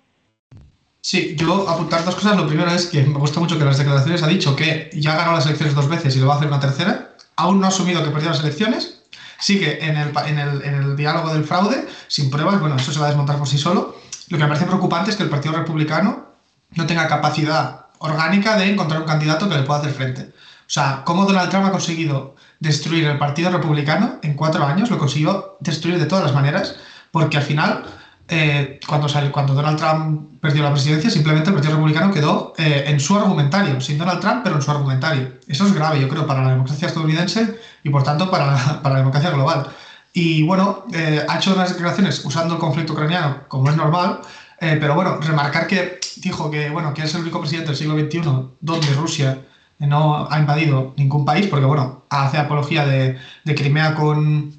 Sí, 1.01 1.37
yo 1.37 1.69
apuntar 1.69 2.05
dos 2.05 2.17
cosas. 2.17 2.37
Lo 2.37 2.49
primero 2.49 2.71
es 2.73 2.87
que 2.87 3.03
me 3.03 3.19
gusta 3.19 3.39
mucho 3.39 3.57
que 3.57 3.65
las 3.65 3.79
declaraciones 3.79 4.23
ha 4.25 4.27
dicho 4.27 4.57
que 4.57 4.91
ya 4.93 5.15
ganó 5.15 5.33
las 5.33 5.47
elecciones 5.47 5.75
dos 5.77 5.89
veces 5.89 6.17
y 6.17 6.19
lo 6.19 6.27
va 6.27 6.35
a 6.35 6.37
hacer 6.37 6.49
una 6.49 6.59
tercera. 6.59 7.15
Aún 7.37 7.61
no 7.61 7.67
ha 7.67 7.69
asumido 7.69 8.03
que 8.03 8.11
perdió 8.11 8.31
las 8.31 8.41
elecciones, 8.41 8.98
sigue 9.39 9.85
en 9.85 9.97
el, 9.97 10.13
en, 10.27 10.39
el, 10.39 10.97
diálogo 10.97 11.33
del 11.33 11.45
fraude, 11.45 11.87
sin 12.09 12.31
pruebas, 12.31 12.61
bueno, 12.61 12.77
eso 12.77 12.93
se 12.93 12.99
va 12.99 13.07
a 13.07 13.09
desmontar 13.09 13.39
por 13.39 13.49
sí 13.49 13.59
solo. 13.59 13.97
Lo 14.29 14.37
que 14.37 14.45
me 14.45 14.49
parece 14.49 14.67
preocupante 14.67 15.11
es 15.11 15.17
que 15.17 15.23
el 15.23 15.31
Partido 15.31 15.55
Republicano 15.55 16.27
no 16.73 16.87
tenga 16.87 17.09
capacidad 17.09 17.87
orgánica 17.99 18.57
de 18.57 18.71
encontrar 18.71 19.01
un 19.01 19.07
candidato 19.07 19.49
que 19.49 19.57
le 19.57 19.63
pueda 19.63 19.81
hacer 19.81 19.93
frente. 19.93 20.23
O 20.23 20.71
sea, 20.71 21.03
cómo 21.05 21.25
Donald 21.25 21.51
Trump 21.51 21.67
ha 21.67 21.71
conseguido 21.71 22.37
destruir 22.61 23.05
el 23.05 23.19
Partido 23.19 23.51
Republicano 23.51 24.19
en 24.23 24.35
cuatro 24.35 24.65
años, 24.67 24.91
lo 24.91 24.99
consiguió 24.99 25.57
destruir 25.61 25.99
de 25.99 26.07
todas 26.07 26.25
las 26.25 26.35
maneras, 26.35 26.77
porque 27.11 27.39
al 27.39 27.43
final 27.43 27.85
eh, 28.31 28.79
cuando, 28.87 29.09
cuando 29.33 29.55
Donald 29.55 29.79
Trump 29.79 30.41
perdió 30.41 30.63
la 30.63 30.71
presidencia, 30.71 31.09
simplemente 31.09 31.49
el 31.49 31.55
Partido 31.55 31.77
Republicano 31.77 32.13
quedó 32.13 32.53
eh, 32.59 32.85
en 32.87 33.01
su 33.01 33.17
argumentario, 33.17 33.81
sin 33.81 33.97
Donald 33.97 34.21
Trump, 34.21 34.41
pero 34.45 34.57
en 34.57 34.63
su 34.63 34.71
argumentario. 34.71 35.39
Eso 35.47 35.67
es 35.67 35.73
grave, 35.73 35.99
yo 36.01 36.09
creo, 36.09 36.27
para 36.27 36.43
la 36.43 36.51
democracia 36.51 36.89
estadounidense 36.89 37.59
y 37.89 37.91
por 37.91 38.03
tanto 38.03 38.31
para, 38.31 38.81
para 38.83 38.95
la 38.95 38.99
democracia 39.01 39.31
global. 39.31 39.67
Y 40.13 40.43
bueno, 40.43 40.85
eh, 40.93 41.25
ha 41.29 41.39
hecho 41.39 41.55
unas 41.55 41.71
declaraciones 41.71 42.25
usando 42.25 42.55
el 42.55 42.61
conflicto 42.61 42.93
ucraniano, 42.93 43.43
como 43.49 43.71
es 43.71 43.77
normal, 43.77 44.21
pero 44.59 44.97
bueno, 44.97 45.19
remarcar 45.21 45.69
que 45.69 46.01
dijo 46.17 46.51
que, 46.51 46.69
bueno, 46.71 46.93
que 46.93 47.03
es 47.03 47.15
el 47.15 47.21
único 47.21 47.39
presidente 47.39 47.69
del 47.69 47.77
siglo 47.77 47.95
XXI 47.95 48.23
donde 48.61 48.95
Rusia 48.95 49.39
no 49.79 50.27
ha 50.29 50.37
invadido 50.41 50.95
ningún 50.97 51.25
país, 51.25 51.47
porque 51.47 51.65
bueno, 51.65 52.03
hace 52.11 52.39
apología 52.39 52.85
de, 52.85 53.17
de 53.45 53.55
Crimea 53.55 53.95
con, 53.95 54.53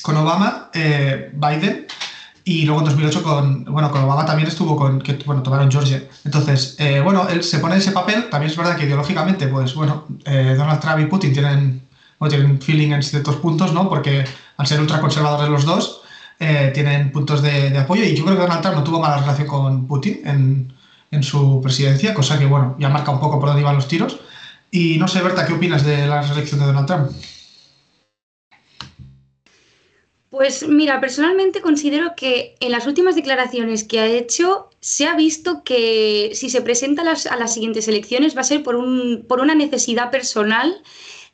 con 0.00 0.16
Obama, 0.16 0.70
Biden 0.72 1.86
y 2.44 2.64
luego 2.64 2.80
en 2.80 2.86
2008 2.86 3.22
con, 3.22 3.64
bueno, 3.66 3.90
con 3.90 4.02
Obama 4.02 4.26
también 4.26 4.48
estuvo 4.48 4.76
con, 4.76 5.00
que, 5.00 5.14
bueno, 5.24 5.42
tomaron 5.42 5.70
Georgia. 5.70 6.02
Entonces, 6.24 6.74
eh, 6.78 7.00
bueno, 7.00 7.28
él 7.28 7.44
se 7.44 7.58
pone 7.58 7.76
ese 7.76 7.92
papel, 7.92 8.28
también 8.30 8.50
es 8.50 8.56
verdad 8.56 8.76
que 8.76 8.84
ideológicamente, 8.84 9.46
pues 9.46 9.74
bueno, 9.74 10.06
eh, 10.24 10.54
Donald 10.56 10.80
Trump 10.80 10.98
y 11.00 11.06
Putin 11.06 11.32
tienen, 11.32 11.82
tienen 12.28 12.60
feeling 12.60 12.92
en 12.92 13.02
ciertos 13.02 13.36
puntos, 13.36 13.72
¿no? 13.72 13.88
Porque 13.88 14.24
al 14.56 14.66
ser 14.66 14.80
ultraconservadores 14.80 15.48
los 15.48 15.64
dos, 15.64 16.02
eh, 16.38 16.70
tienen 16.74 17.12
puntos 17.12 17.40
de, 17.40 17.76
apoyo 17.78 18.04
y 18.04 18.16
yo 18.16 18.24
creo 18.24 18.36
que 18.36 18.42
Donald 18.42 18.62
Trump 18.62 18.76
no 18.76 18.84
tuvo 18.84 18.98
mala 18.98 19.18
relación 19.18 19.46
con 19.46 19.86
Putin 19.86 20.72
en, 21.10 21.22
su 21.22 21.60
presidencia, 21.62 22.14
cosa 22.14 22.38
que, 22.38 22.46
bueno, 22.46 22.74
ya 22.78 22.88
marca 22.88 23.10
un 23.10 23.20
poco 23.20 23.38
por 23.38 23.48
dónde 23.48 23.62
iban 23.62 23.76
los 23.76 23.86
tiros. 23.86 24.18
Y 24.70 24.96
no 24.98 25.06
sé, 25.06 25.20
Berta, 25.20 25.46
¿qué 25.46 25.52
opinas 25.52 25.84
de 25.84 26.06
la 26.06 26.22
reelección 26.22 26.58
de 26.58 26.66
Donald 26.66 26.86
Trump? 26.86 27.12
Pues 30.30 30.66
mira, 30.66 30.98
personalmente 30.98 31.60
considero 31.60 32.14
que 32.16 32.56
en 32.58 32.72
las 32.72 32.86
últimas 32.86 33.14
declaraciones 33.14 33.84
que 33.84 34.00
ha 34.00 34.06
hecho 34.06 34.70
se 34.80 35.06
ha 35.06 35.14
visto 35.14 35.62
que 35.62 36.32
si 36.34 36.48
se 36.48 36.62
presenta 36.62 37.02
a 37.02 37.36
las, 37.36 37.54
siguientes 37.54 37.86
elecciones 37.86 38.34
va 38.34 38.40
a 38.40 38.44
ser 38.44 38.62
por, 38.62 38.74
un, 38.74 39.26
por 39.28 39.40
una 39.40 39.54
necesidad 39.54 40.10
personal 40.10 40.82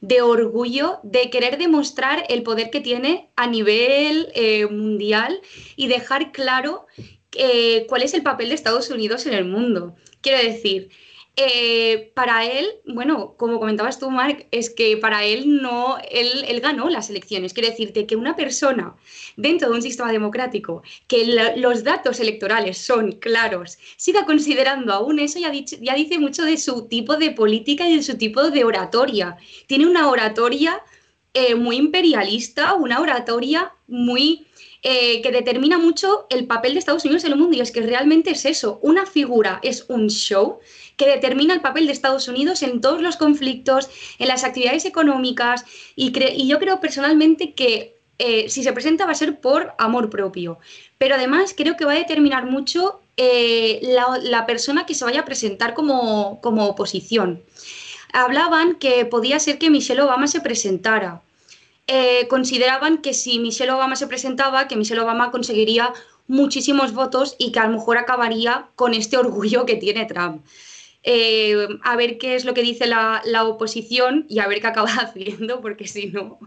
de 0.00 0.22
orgullo, 0.22 1.00
de 1.02 1.30
querer 1.30 1.58
demostrar 1.58 2.24
el 2.28 2.42
poder 2.42 2.70
que 2.70 2.80
tiene 2.80 3.30
a 3.36 3.46
nivel 3.46 4.28
eh, 4.34 4.66
mundial 4.66 5.40
y 5.76 5.88
dejar 5.88 6.32
claro 6.32 6.86
eh, 7.34 7.86
cuál 7.88 8.02
es 8.02 8.14
el 8.14 8.22
papel 8.22 8.48
de 8.48 8.54
Estados 8.54 8.90
Unidos 8.90 9.26
en 9.26 9.34
el 9.34 9.44
mundo. 9.44 9.96
Quiero 10.20 10.42
decir, 10.42 10.90
eh, 11.40 12.10
para 12.14 12.44
él, 12.44 12.66
bueno, 12.84 13.34
como 13.36 13.60
comentabas 13.60 14.00
tú, 14.00 14.10
Mark, 14.10 14.48
es 14.50 14.70
que 14.70 14.96
para 14.96 15.24
él 15.24 15.62
no, 15.62 15.96
él, 16.10 16.60
ganó 16.60 16.90
las 16.90 17.10
elecciones. 17.10 17.52
Quiere 17.52 17.70
decirte 17.70 18.08
que 18.08 18.16
una 18.16 18.34
persona 18.34 18.96
dentro 19.36 19.68
de 19.68 19.76
un 19.76 19.82
sistema 19.82 20.10
democrático, 20.10 20.82
que 21.06 21.54
los 21.56 21.84
datos 21.84 22.18
electorales 22.18 22.78
son 22.78 23.12
claros, 23.12 23.78
siga 23.96 24.26
considerando 24.26 24.92
aún 24.92 25.20
eso, 25.20 25.38
ya, 25.38 25.52
ya 25.52 25.94
dice 25.94 26.18
mucho 26.18 26.44
de 26.44 26.56
su 26.56 26.88
tipo 26.88 27.14
de 27.16 27.30
política 27.30 27.88
y 27.88 27.94
de 27.94 28.02
su 28.02 28.18
tipo 28.18 28.50
de 28.50 28.64
oratoria. 28.64 29.36
Tiene 29.68 29.86
una 29.86 30.08
oratoria 30.08 30.82
eh, 31.34 31.54
muy 31.54 31.76
imperialista, 31.76 32.74
una 32.74 33.00
oratoria 33.00 33.72
muy 33.86 34.46
eh, 34.82 35.20
que 35.22 35.32
determina 35.32 35.76
mucho 35.76 36.26
el 36.30 36.46
papel 36.46 36.74
de 36.74 36.78
Estados 36.78 37.04
Unidos 37.04 37.24
en 37.24 37.32
el 37.32 37.38
mundo. 37.38 37.56
Y 37.56 37.60
es 37.60 37.72
que 37.72 37.82
realmente 37.82 38.30
es 38.30 38.44
eso, 38.44 38.78
una 38.82 39.06
figura 39.06 39.58
es 39.62 39.84
un 39.88 40.08
show 40.08 40.60
que 40.96 41.08
determina 41.08 41.52
el 41.52 41.60
papel 41.60 41.86
de 41.86 41.92
Estados 41.92 42.28
Unidos 42.28 42.62
en 42.62 42.80
todos 42.80 43.02
los 43.02 43.16
conflictos, 43.16 43.90
en 44.18 44.28
las 44.28 44.44
actividades 44.44 44.84
económicas 44.84 45.64
y, 45.96 46.12
yo 46.46 46.58
creo 46.58 46.80
personalmente 46.80 47.54
que 47.54 47.96
eh, 48.18 48.48
si 48.48 48.62
se 48.62 48.72
presenta 48.72 49.04
va 49.04 49.12
a 49.12 49.16
ser 49.16 49.40
por 49.40 49.74
amor 49.78 50.10
propio. 50.10 50.58
Pero 50.96 51.16
además 51.16 51.54
creo 51.56 51.76
que 51.76 51.84
va 51.84 51.92
a 51.92 51.96
determinar 51.96 52.46
mucho 52.46 53.00
eh, 53.16 53.80
la, 53.82 54.46
persona 54.46 54.86
que 54.86 54.94
se 54.94 55.04
vaya 55.04 55.20
a 55.20 55.24
presentar 55.24 55.74
como, 55.74 56.40
como 56.40 56.66
oposición. 56.66 57.42
Hablaban 58.12 58.76
que 58.76 59.04
podía 59.04 59.38
ser 59.38 59.58
que 59.58 59.70
Michelle 59.70 60.02
Obama 60.02 60.26
se 60.26 60.40
presentara. 60.40 61.22
Eh, 61.86 62.26
consideraban 62.28 62.98
que 62.98 63.14
si 63.14 63.38
Michelle 63.38 63.72
Obama 63.72 63.96
se 63.96 64.06
presentaba, 64.06 64.68
que 64.68 64.76
Michelle 64.76 65.00
Obama 65.00 65.30
conseguiría 65.30 65.92
muchísimos 66.26 66.92
votos 66.92 67.34
y 67.38 67.50
que 67.52 67.60
a 67.60 67.66
lo 67.66 67.72
mejor 67.72 67.96
acabaría 67.96 68.66
con 68.76 68.92
este 68.92 69.16
orgullo 69.16 69.64
que 69.64 69.76
tiene 69.76 70.04
Trump. 70.04 70.44
Eh, 71.02 71.66
a 71.82 71.96
ver 71.96 72.18
qué 72.18 72.34
es 72.34 72.44
lo 72.44 72.52
que 72.52 72.62
dice 72.62 72.86
la, 72.86 73.22
la 73.24 73.44
oposición 73.44 74.26
y 74.28 74.40
a 74.40 74.46
ver 74.46 74.60
qué 74.60 74.66
acaba 74.66 74.90
haciendo, 75.00 75.60
porque 75.60 75.88
si 75.88 76.08
no... 76.08 76.38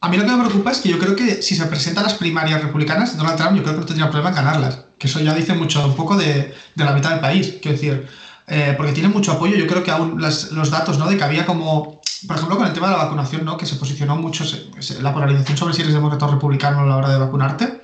A 0.00 0.08
mí 0.08 0.16
lo 0.16 0.24
que 0.24 0.32
me 0.32 0.44
preocupa 0.44 0.72
es 0.72 0.80
que 0.80 0.88
yo 0.88 0.98
creo 0.98 1.14
que 1.14 1.42
si 1.42 1.54
se 1.54 1.64
presentan 1.66 2.02
las 2.02 2.14
primarias 2.14 2.60
republicanas, 2.60 3.16
Donald 3.16 3.38
Trump 3.38 3.56
yo 3.56 3.62
creo 3.62 3.74
que 3.74 3.80
no 3.80 3.86
tendría 3.86 4.10
problema 4.10 4.30
en 4.30 4.34
ganarlas. 4.34 4.84
Que 4.98 5.06
eso 5.06 5.20
ya 5.20 5.32
dice 5.32 5.54
mucho, 5.54 5.86
un 5.86 5.94
poco 5.94 6.16
de, 6.16 6.52
de 6.74 6.84
la 6.84 6.92
mitad 6.92 7.10
del 7.10 7.20
país. 7.20 7.58
Quiero 7.62 7.78
decir, 7.78 8.08
eh, 8.46 8.74
porque 8.76 8.92
tiene 8.92 9.08
mucho 9.08 9.32
apoyo. 9.32 9.56
Yo 9.56 9.66
creo 9.66 9.82
que 9.82 9.90
aún 9.90 10.20
los 10.20 10.70
datos, 10.70 10.98
¿no? 10.98 11.08
De 11.08 11.16
que 11.16 11.24
había 11.24 11.46
como, 11.46 12.00
por 12.26 12.36
ejemplo, 12.36 12.56
con 12.56 12.66
el 12.66 12.72
tema 12.72 12.88
de 12.88 12.96
la 12.96 13.04
vacunación, 13.04 13.44
¿no? 13.44 13.56
Que 13.56 13.66
se 13.66 13.76
posicionó 13.76 14.16
mucho 14.16 14.44
la 15.00 15.12
polarización 15.12 15.56
sobre 15.56 15.74
si 15.74 15.82
eres 15.82 15.94
demócrata 15.94 16.26
o 16.26 16.32
republicano 16.32 16.80
a 16.80 16.86
la 16.86 16.96
hora 16.96 17.08
de 17.10 17.18
vacunarte. 17.18 17.82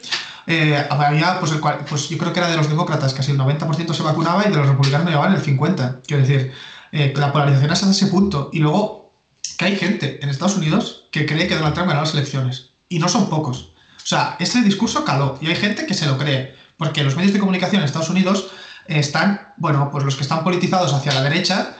Eh, 0.51 0.83
había, 0.89 1.39
pues, 1.41 1.53
el, 1.53 1.61
pues 1.61 2.09
yo 2.09 2.17
creo 2.17 2.33
que 2.33 2.41
era 2.41 2.49
de 2.49 2.57
los 2.57 2.71
demócratas, 2.71 3.13
casi 3.13 3.33
el 3.33 3.39
90% 3.39 3.93
se 3.93 4.03
vacunaba 4.03 4.47
y 4.47 4.51
de 4.51 4.57
los 4.57 4.67
republicanos 4.67 5.05
no 5.05 5.11
llevaban 5.11 5.35
el 5.35 5.43
50%. 5.43 6.01
Quiero 6.07 6.23
decir, 6.23 6.53
eh, 6.91 7.13
la 7.15 7.33
polarización 7.33 7.71
hasta 7.71 7.91
ese 7.91 8.07
punto. 8.07 8.49
Y 8.53 8.61
luego 8.61 9.13
que 9.59 9.67
hay 9.67 9.77
gente 9.77 10.21
en 10.23 10.31
Estados 10.31 10.57
Unidos 10.57 11.05
que 11.11 11.27
cree 11.27 11.47
que 11.47 11.55
Donald 11.55 11.75
Trump 11.75 11.89
ganó 11.89 12.01
las 12.01 12.15
elecciones. 12.15 12.71
Y 12.89 12.99
no 12.99 13.09
son 13.09 13.29
pocos. 13.29 13.73
O 13.99 14.07
sea, 14.07 14.37
este 14.39 14.63
discurso 14.63 15.05
caló 15.05 15.39
y 15.43 15.49
hay 15.49 15.57
gente 15.57 15.85
que 15.85 15.93
se 15.93 16.07
lo 16.07 16.17
cree. 16.17 16.57
Porque 16.79 17.05
los 17.05 17.17
medios 17.17 17.35
de 17.35 17.41
comunicación 17.41 17.83
en 17.83 17.87
Estados 17.87 18.09
Unidos 18.09 18.49
están, 18.89 19.53
bueno, 19.57 19.91
pues 19.91 20.05
los 20.05 20.17
que 20.17 20.23
están 20.23 20.43
politizados 20.43 20.93
hacia 20.93 21.13
la 21.15 21.23
derecha, 21.23 21.77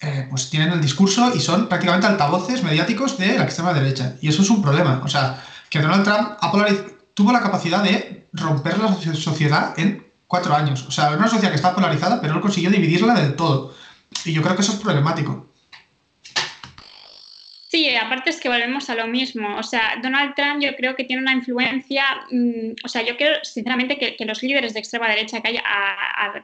eh, 0.00 0.26
pues 0.30 0.50
tienen 0.50 0.72
el 0.72 0.80
discurso 0.80 1.32
y 1.34 1.40
son 1.40 1.68
prácticamente 1.68 2.06
altavoces 2.06 2.62
mediáticos 2.62 3.18
de 3.18 3.38
la 3.38 3.44
extrema 3.44 3.72
derecha. 3.72 4.14
Y 4.20 4.28
eso 4.28 4.42
es 4.42 4.50
un 4.50 4.62
problema. 4.62 5.00
O 5.04 5.08
sea, 5.08 5.42
que 5.68 5.80
Donald 5.80 6.04
Trump 6.04 6.30
tuvo 7.14 7.32
la 7.32 7.40
capacidad 7.40 7.82
de 7.82 8.28
romper 8.32 8.78
la 8.78 8.94
sociedad 9.14 9.78
en 9.78 10.06
cuatro 10.26 10.54
años. 10.54 10.86
O 10.88 10.90
sea, 10.90 11.10
una 11.10 11.28
sociedad 11.28 11.50
que 11.50 11.56
estaba 11.56 11.74
polarizada, 11.74 12.20
pero 12.20 12.34
él 12.34 12.40
consiguió 12.40 12.70
dividirla 12.70 13.14
del 13.14 13.36
todo. 13.36 13.74
Y 14.24 14.32
yo 14.32 14.42
creo 14.42 14.56
que 14.56 14.62
eso 14.62 14.72
es 14.72 14.78
problemático. 14.78 15.51
Sí, 17.72 17.88
aparte 17.96 18.28
es 18.28 18.38
que 18.38 18.50
volvemos 18.50 18.90
a 18.90 18.94
lo 18.94 19.06
mismo. 19.06 19.56
O 19.56 19.62
sea, 19.62 19.98
Donald 20.02 20.34
Trump 20.34 20.60
yo 20.60 20.76
creo 20.76 20.94
que 20.94 21.04
tiene 21.04 21.22
una 21.22 21.32
influencia, 21.32 22.04
mm, 22.30 22.72
o 22.84 22.88
sea, 22.88 23.00
yo 23.00 23.16
creo 23.16 23.42
sinceramente 23.44 23.96
que, 23.96 24.22
los 24.26 24.42
líderes 24.42 24.74
de 24.74 24.80
extrema 24.80 25.08
derecha 25.08 25.40
que 25.40 25.48
hay 25.48 25.58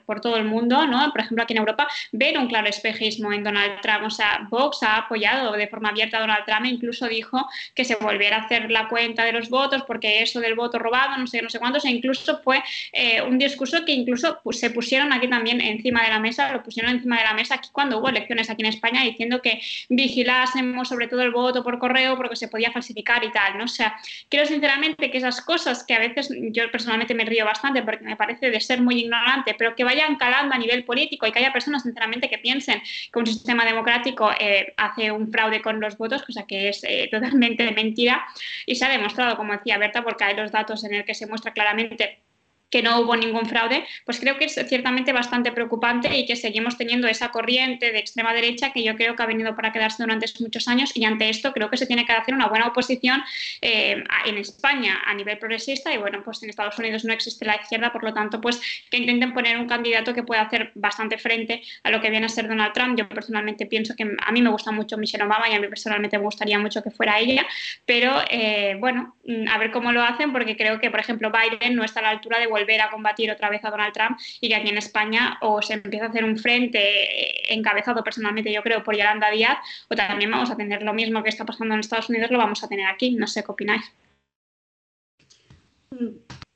por 0.07 0.23
todo 0.23 0.39
el 0.39 0.45
mundo, 0.45 0.87
¿no? 0.87 1.13
Por 1.13 1.21
ejemplo, 1.21 1.43
aquí 1.43 1.53
en 1.53 1.59
Europa, 1.59 1.87
ven 2.13 2.39
un 2.39 2.49
claro 2.49 2.67
espejismo 2.67 3.31
en 3.31 3.45
Donald 3.45 3.79
Trump. 3.83 4.05
O 4.07 4.11
sea, 4.11 4.47
Vox 4.49 4.83
ha 4.83 4.97
apoyado 4.97 5.53
de 5.53 5.69
forma 5.69 5.91
abierta 5.91 6.17
a 6.17 6.21
Donald 6.21 6.47
Trump 6.47 6.65
e 6.65 6.69
incluso 6.69 7.07
dijo 7.07 7.47
que 7.75 7.85
se 7.85 7.97
volviera 7.97 8.39
a 8.39 8.41
hacer 8.45 8.71
la 8.71 8.89
cuenta 8.89 9.23
de 9.25 9.33
los 9.33 9.51
votos 9.51 9.83
porque 9.87 10.23
eso 10.23 10.41
del 10.41 10.55
voto 10.55 10.79
robado, 10.79 11.19
no 11.19 11.27
sé, 11.27 11.43
no 11.43 11.51
sé 11.51 11.59
cuántos, 11.59 11.85
e 11.85 11.91
incluso 11.91 12.41
fue 12.43 12.63
eh, 12.93 13.21
un 13.21 13.39
discurso 13.39 13.85
que 13.85 13.93
incluso 13.93 14.41
pues, 14.43 14.59
se 14.61 14.71
pusieron 14.71 15.13
aquí 15.13 15.29
también 15.29 15.61
encima 15.61 16.03
de 16.05 16.09
la 16.09 16.21
mesa, 16.21 16.51
lo 16.53 16.63
pusieron 16.63 16.93
encima 16.93 17.19
de 17.19 17.25
la 17.25 17.35
mesa 17.35 17.57
aquí 17.57 17.69
cuando 17.71 17.99
hubo 17.99 18.09
elecciones 18.09 18.49
aquí 18.49 18.63
en 18.63 18.71
España 18.71 19.03
diciendo 19.03 19.43
que 19.43 19.61
vigilásemos 19.91 20.89
sobre 20.89 21.07
todo 21.07 21.18
el 21.23 21.31
voto 21.31 21.63
por 21.63 21.79
correo 21.79 22.17
porque 22.17 22.37
se 22.37 22.49
podía 22.49 22.71
falsificar 22.71 23.25
y 23.25 23.31
tal, 23.31 23.59
¿no? 23.59 23.65
O 23.65 23.69
sea, 23.69 23.97
creo 24.29 24.47
sinceramente 24.47 25.11
que 25.11 25.19
esas 25.19 25.41
cosas 25.41 25.85
que 25.85 25.95
a 25.95 25.99
veces 25.99 26.29
yo 26.53 26.71
personalmente 26.71 27.15
me 27.15 27.25
río 27.25 27.45
bastante 27.45 27.83
porque 27.83 28.05
me 28.05 28.17
parece 28.17 28.51
de 28.51 28.61
ser 28.61 28.81
muy 28.81 29.01
ignorante, 29.01 29.55
pero 29.59 29.75
que 29.75 29.85
vayan 29.85 30.17
calando 30.17 30.55
a 30.55 30.59
nivel 30.59 30.85
político 30.85 31.27
y 31.27 31.33
que 31.33 31.39
haya 31.39 31.53
personas 31.53 31.83
sinceramente 31.83 32.29
que 32.29 32.39
piensen 32.39 32.81
que 33.13 33.19
un 33.19 33.27
sistema 33.27 33.65
democrático 33.65 34.31
eh, 34.39 34.75
hace 34.77 35.11
un 35.11 35.31
fraude 35.31 35.63
con 35.63 35.81
los 35.81 35.97
votos, 35.97 36.23
cosa 36.23 36.47
que 36.47 36.69
es 36.69 36.83
eh, 36.85 37.09
totalmente 37.11 37.71
mentira 37.73 38.27
y 38.67 38.75
se 38.77 38.85
ha 38.85 38.89
demostrado, 38.89 39.37
como 39.37 39.53
decía 39.53 39.79
Berta, 39.79 40.03
porque 40.03 40.25
hay 40.25 40.37
los 40.37 40.53
datos 40.53 40.85
en 40.85 40.95
el 40.95 41.05
que 41.05 41.15
se 41.15 41.27
muestra 41.27 41.53
claramente 41.53 42.28
que 42.71 42.83
no 42.83 43.01
hubo 43.01 43.17
ningún 43.17 43.47
fraude, 43.47 43.85
pues 44.05 44.21
creo 44.21 44.37
que 44.37 44.45
es 44.45 44.55
ciertamente 44.69 45.13
bastante 45.13 45.53
preocupante 45.53 46.17
y 46.17 46.27
que 46.27 46.37
seguimos 46.37 46.77
teniendo 46.77 47.09
esa 47.09 47.31
corriente 47.31 47.93
de 47.93 47.99
extrema 47.99 48.33
derecha 48.35 48.73
que 48.73 48.83
yo 48.83 48.97
creo 48.97 49.17
que 49.17 49.23
ha 49.23 49.27
venido 49.27 49.55
para 49.57 49.73
quedarse 49.73 50.03
durante 50.03 50.27
muchos 50.41 50.69
años 50.69 50.93
y 50.95 51.05
ante 51.05 51.29
esto 51.29 51.53
creo 51.53 51.71
que 51.71 51.77
se 51.77 51.87
tiene 51.87 52.05
que 52.05 52.13
hacer 52.13 52.35
una 52.35 52.49
buena 52.49 52.67
oposición 52.67 53.23
eh, 53.63 54.05
en 54.27 54.39
España 54.39 55.01
a 55.05 55.15
nivel 55.15 55.39
progresista 55.39 55.93
y 55.93 55.99
bueno, 55.99 56.23
pues 56.25 56.43
en 56.43 56.51
Estados 56.51 56.79
Unidos 56.79 57.05
no 57.05 57.13
existe 57.13 57.45
la 57.45 57.57
izquierda, 57.57 57.93
por 57.93 58.05
lo 58.05 58.13
tanto, 58.13 58.41
pues 58.41 58.61
que 58.91 58.99
intenten 58.99 59.33
poner 59.33 59.59
un 59.59 59.67
candidato 59.67 60.15
que 60.15 60.23
pueda 60.23 60.43
hacer 60.43 60.73
bastante 60.75 61.19
frente 61.19 61.63
a 61.83 61.91
lo 61.91 62.01
que 62.01 62.11
viene 62.11 62.27
a 62.27 62.29
ser 62.29 62.49
Donald 62.49 62.73
Trump. 62.73 62.99
Yo 62.99 63.09
personalmente 63.09 63.67
pienso 63.67 63.95
que 63.97 64.05
a 64.19 64.33
mí 64.33 64.43
me 64.43 64.51
gusta 64.51 64.73
mucho 64.73 64.97
Michelle 64.97 65.25
Obama 65.25 65.49
y 65.49 65.55
a 65.55 65.61
mí 65.61 65.69
personalmente 65.69 66.19
me 66.19 66.25
gustaría 66.25 66.59
mucho 66.59 66.83
que 66.83 66.91
fuera 66.91 67.19
ella, 67.19 67.47
pero 67.87 68.23
eh, 68.31 68.77
bueno, 68.79 69.17
a 69.51 69.59
ver 69.59 69.71
cómo 69.71 69.93
lo 69.93 70.03
hacen 70.03 70.33
porque 70.33 70.57
creo 70.57 70.81
que, 70.81 70.91
por 70.91 71.01
ejemplo, 71.01 71.31
Biden 71.31 71.77
no 71.77 71.85
está 71.85 72.01
a 72.01 72.05
la 72.05 72.11
altura 72.11 72.39
de 72.39 72.47
volver 72.59 72.81
a 72.81 72.91
combatir 72.91 73.31
otra 73.31 73.51
vez 73.51 73.65
a 73.65 73.71
Donald 73.71 73.93
Trump 73.93 74.19
y 74.41 74.49
que 74.49 74.57
aquí 74.57 74.69
en 74.69 74.79
España 74.79 75.39
o 75.41 75.63
se 75.63 75.75
empieza 75.75 76.07
a 76.07 76.09
hacer 76.09 76.25
un 76.25 76.37
frente 76.37 77.53
encabezado 77.53 78.03
personalmente 78.03 78.53
yo 78.53 78.63
creo 78.63 78.83
por 78.83 78.97
Yolanda 78.97 79.31
Díaz 79.31 79.59
o 79.89 79.95
también 79.95 80.31
vamos 80.31 80.51
a 80.51 80.57
tener 80.57 80.83
lo 80.83 80.93
mismo 80.93 81.23
que 81.23 81.29
está 81.29 81.45
pasando 81.45 81.75
en 81.75 81.81
Estados 81.81 82.09
Unidos, 82.09 82.31
lo 82.31 82.39
vamos 82.39 82.63
a 82.63 82.69
tener 82.69 82.87
aquí. 82.87 83.13
No 83.13 83.27
sé 83.27 83.43
qué 83.43 83.53
opináis. 83.53 83.85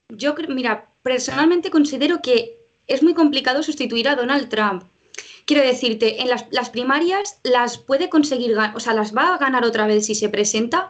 Yo, 0.08 0.34
mira, 0.48 0.86
personalmente 1.02 1.70
considero 1.70 2.20
que 2.22 2.56
es 2.86 3.02
muy 3.02 3.14
complicado 3.14 3.62
sustituir 3.62 4.08
a 4.08 4.16
Donald 4.16 4.48
Trump. 4.48 4.84
Quiero 5.46 5.62
decirte, 5.66 6.22
en 6.22 6.28
las, 6.28 6.46
las, 6.50 6.70
primarias 6.70 7.40
las 7.42 7.78
puede 7.78 8.08
conseguir, 8.08 8.56
o 8.74 8.80
sea, 8.80 8.94
las 8.94 9.16
va 9.16 9.34
a 9.34 9.38
ganar 9.38 9.64
otra 9.64 9.86
vez 9.86 10.06
si 10.06 10.14
se 10.14 10.28
presenta, 10.28 10.88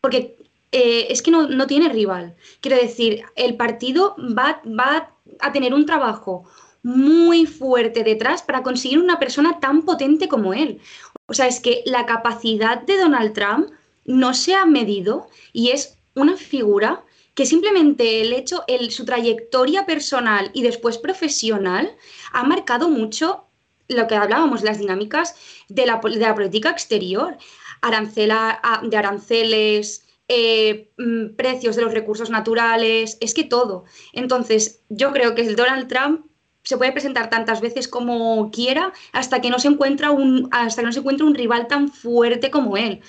porque 0.00 0.36
eh, 0.72 1.06
es 1.10 1.22
que 1.22 1.30
no, 1.30 1.66
tiene 1.66 1.88
rival. 1.88 2.36
Quiero 2.60 2.76
decir, 2.76 3.22
el 3.36 3.56
partido 3.56 4.16
va, 4.18 4.60
va 4.66 5.14
a 5.40 5.52
tener 5.52 5.74
un 5.74 5.86
trabajo 5.86 6.44
muy 6.82 7.46
fuerte 7.46 8.04
detrás 8.04 8.42
para 8.42 8.62
conseguir 8.62 8.98
una 8.98 9.18
persona 9.18 9.60
tan 9.60 9.82
potente 9.82 10.28
como 10.28 10.54
él. 10.54 10.80
O 11.26 11.34
sea, 11.34 11.46
es 11.46 11.60
que 11.60 11.82
la 11.86 12.06
capacidad 12.06 12.82
de 12.82 12.98
Donald 12.98 13.32
Trump 13.32 13.70
no 14.04 14.34
se 14.34 14.54
ha 14.54 14.64
medido 14.64 15.28
y 15.52 15.70
es 15.70 15.98
una 16.14 16.36
figura 16.36 17.04
que 17.34 17.46
simplemente 17.46 18.20
el 18.22 18.32
hecho, 18.32 18.64
el, 18.66 18.90
su 18.90 19.04
trayectoria 19.04 19.86
personal 19.86 20.50
y 20.54 20.62
después 20.62 20.98
profesional 20.98 21.94
ha 22.32 22.42
marcado 22.42 22.88
mucho 22.88 23.44
lo 23.86 24.06
que 24.06 24.16
hablábamos, 24.16 24.62
las 24.62 24.78
dinámicas 24.78 25.34
de 25.68 25.86
la, 25.86 26.00
de 26.02 26.18
la 26.18 26.34
política 26.34 26.70
exterior, 26.70 27.36
arancela, 27.80 28.60
de 28.82 28.96
aranceles, 28.96 30.07
eh, 30.28 30.90
mm, 30.98 31.36
precios 31.36 31.74
de 31.74 31.82
los 31.82 31.94
recursos 31.94 32.30
naturales, 32.30 33.16
es 33.20 33.34
que 33.34 33.44
todo. 33.44 33.84
Entonces, 34.12 34.82
yo 34.88 35.12
creo 35.12 35.34
que 35.34 35.42
el 35.42 35.56
Donald 35.56 35.88
Trump 35.88 36.26
se 36.62 36.76
puede 36.76 36.92
presentar 36.92 37.30
tantas 37.30 37.62
veces 37.62 37.88
como 37.88 38.50
quiera 38.50 38.92
hasta 39.12 39.40
que 39.40 39.48
no 39.48 39.58
se 39.58 39.68
encuentra 39.68 40.10
un, 40.10 40.48
hasta 40.50 40.82
que 40.82 40.86
no 40.86 40.92
se 40.92 40.98
encuentra 40.98 41.26
un 41.26 41.34
rival 41.34 41.66
tan 41.66 41.88
fuerte 41.88 42.50
como 42.50 42.76
él. 42.76 43.00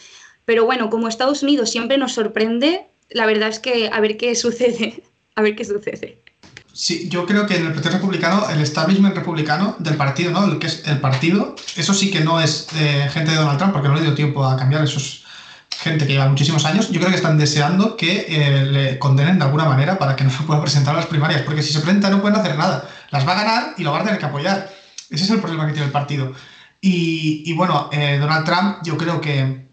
Pero 0.46 0.66
bueno, 0.66 0.90
como 0.90 1.08
Estados 1.08 1.44
Unidos 1.44 1.70
siempre 1.70 1.98
nos 1.98 2.14
sorprende, 2.14 2.88
la 3.10 3.26
verdad 3.26 3.50
es 3.50 3.60
que 3.60 3.90
a 3.92 4.00
ver 4.00 4.18
qué 4.18 4.36
sucede. 4.36 5.04
A 5.36 5.42
ver 5.42 5.56
qué 5.56 5.64
sucede. 5.64 6.22
Sí, 6.74 7.08
yo 7.08 7.26
creo 7.26 7.46
que 7.48 7.56
en 7.56 7.68
el 7.68 7.74
Partido 7.74 7.94
Republicano, 7.94 8.50
el 8.50 8.60
establishment 8.60 9.16
republicano 9.16 9.78
del 9.80 9.96
partido, 9.96 10.32
¿no? 10.32 10.44
El 10.52 10.60
que 10.60 10.68
es 10.68 10.86
el 10.86 11.00
partido, 11.00 11.56
eso 11.78 11.94
sí 11.94 12.12
que 12.12 12.20
no 12.20 12.42
es 12.42 12.68
gente 13.12 13.32
de 13.32 13.38
Donald 13.38 13.58
Trump, 13.58 13.72
porque 13.72 13.88
no 13.88 13.96
le 13.96 14.02
dio 14.02 14.14
tiempo 14.16 14.44
a 14.44 14.58
cambiar 14.58 14.84
esos, 14.84 15.24
gente 15.78 16.06
que 16.06 16.14
lleva 16.14 16.28
muchísimos 16.28 16.66
años, 16.66 16.90
yo 16.92 17.00
creo 17.00 17.10
que 17.10 17.16
están 17.16 17.38
deseando 17.38 17.96
que 17.96 18.26
eh, 18.28 18.66
le 18.66 19.00
condenen 19.00 19.40
de 19.40 19.46
alguna 19.46 19.66
manera 19.66 19.98
para 19.98 20.16
que 20.16 20.24
no 20.24 20.30
se 20.30 20.44
pueda 20.44 20.62
presentar 20.62 20.94
a 20.94 20.98
las 20.98 21.06
primarias, 21.06 21.44
porque 21.44 21.64
si 21.64 21.72
se 21.72 21.80
presenta 21.80 22.10
no 22.10 22.22
pueden 22.22 22.38
hacer 22.38 22.58
nada. 22.58 22.88
Las 23.12 23.28
va 23.28 23.34
a 23.34 23.44
ganar 23.44 23.74
y 23.78 23.84
lo 23.84 23.92
van 23.92 24.02
a 24.02 24.06
tener 24.06 24.20
que 24.20 24.26
apoyar. 24.26 24.70
Ese 25.10 25.24
es 25.24 25.30
el 25.30 25.40
problema 25.40 25.66
que 25.66 25.74
tiene 25.74 25.88
el 25.88 25.92
partido. 25.92 26.34
Y, 26.82 27.52
bueno, 27.54 27.90
eh, 27.92 28.18
Donald 28.20 28.46
Trump, 28.46 28.78
yo 28.84 28.98
creo 28.98 29.20
que, 29.20 29.68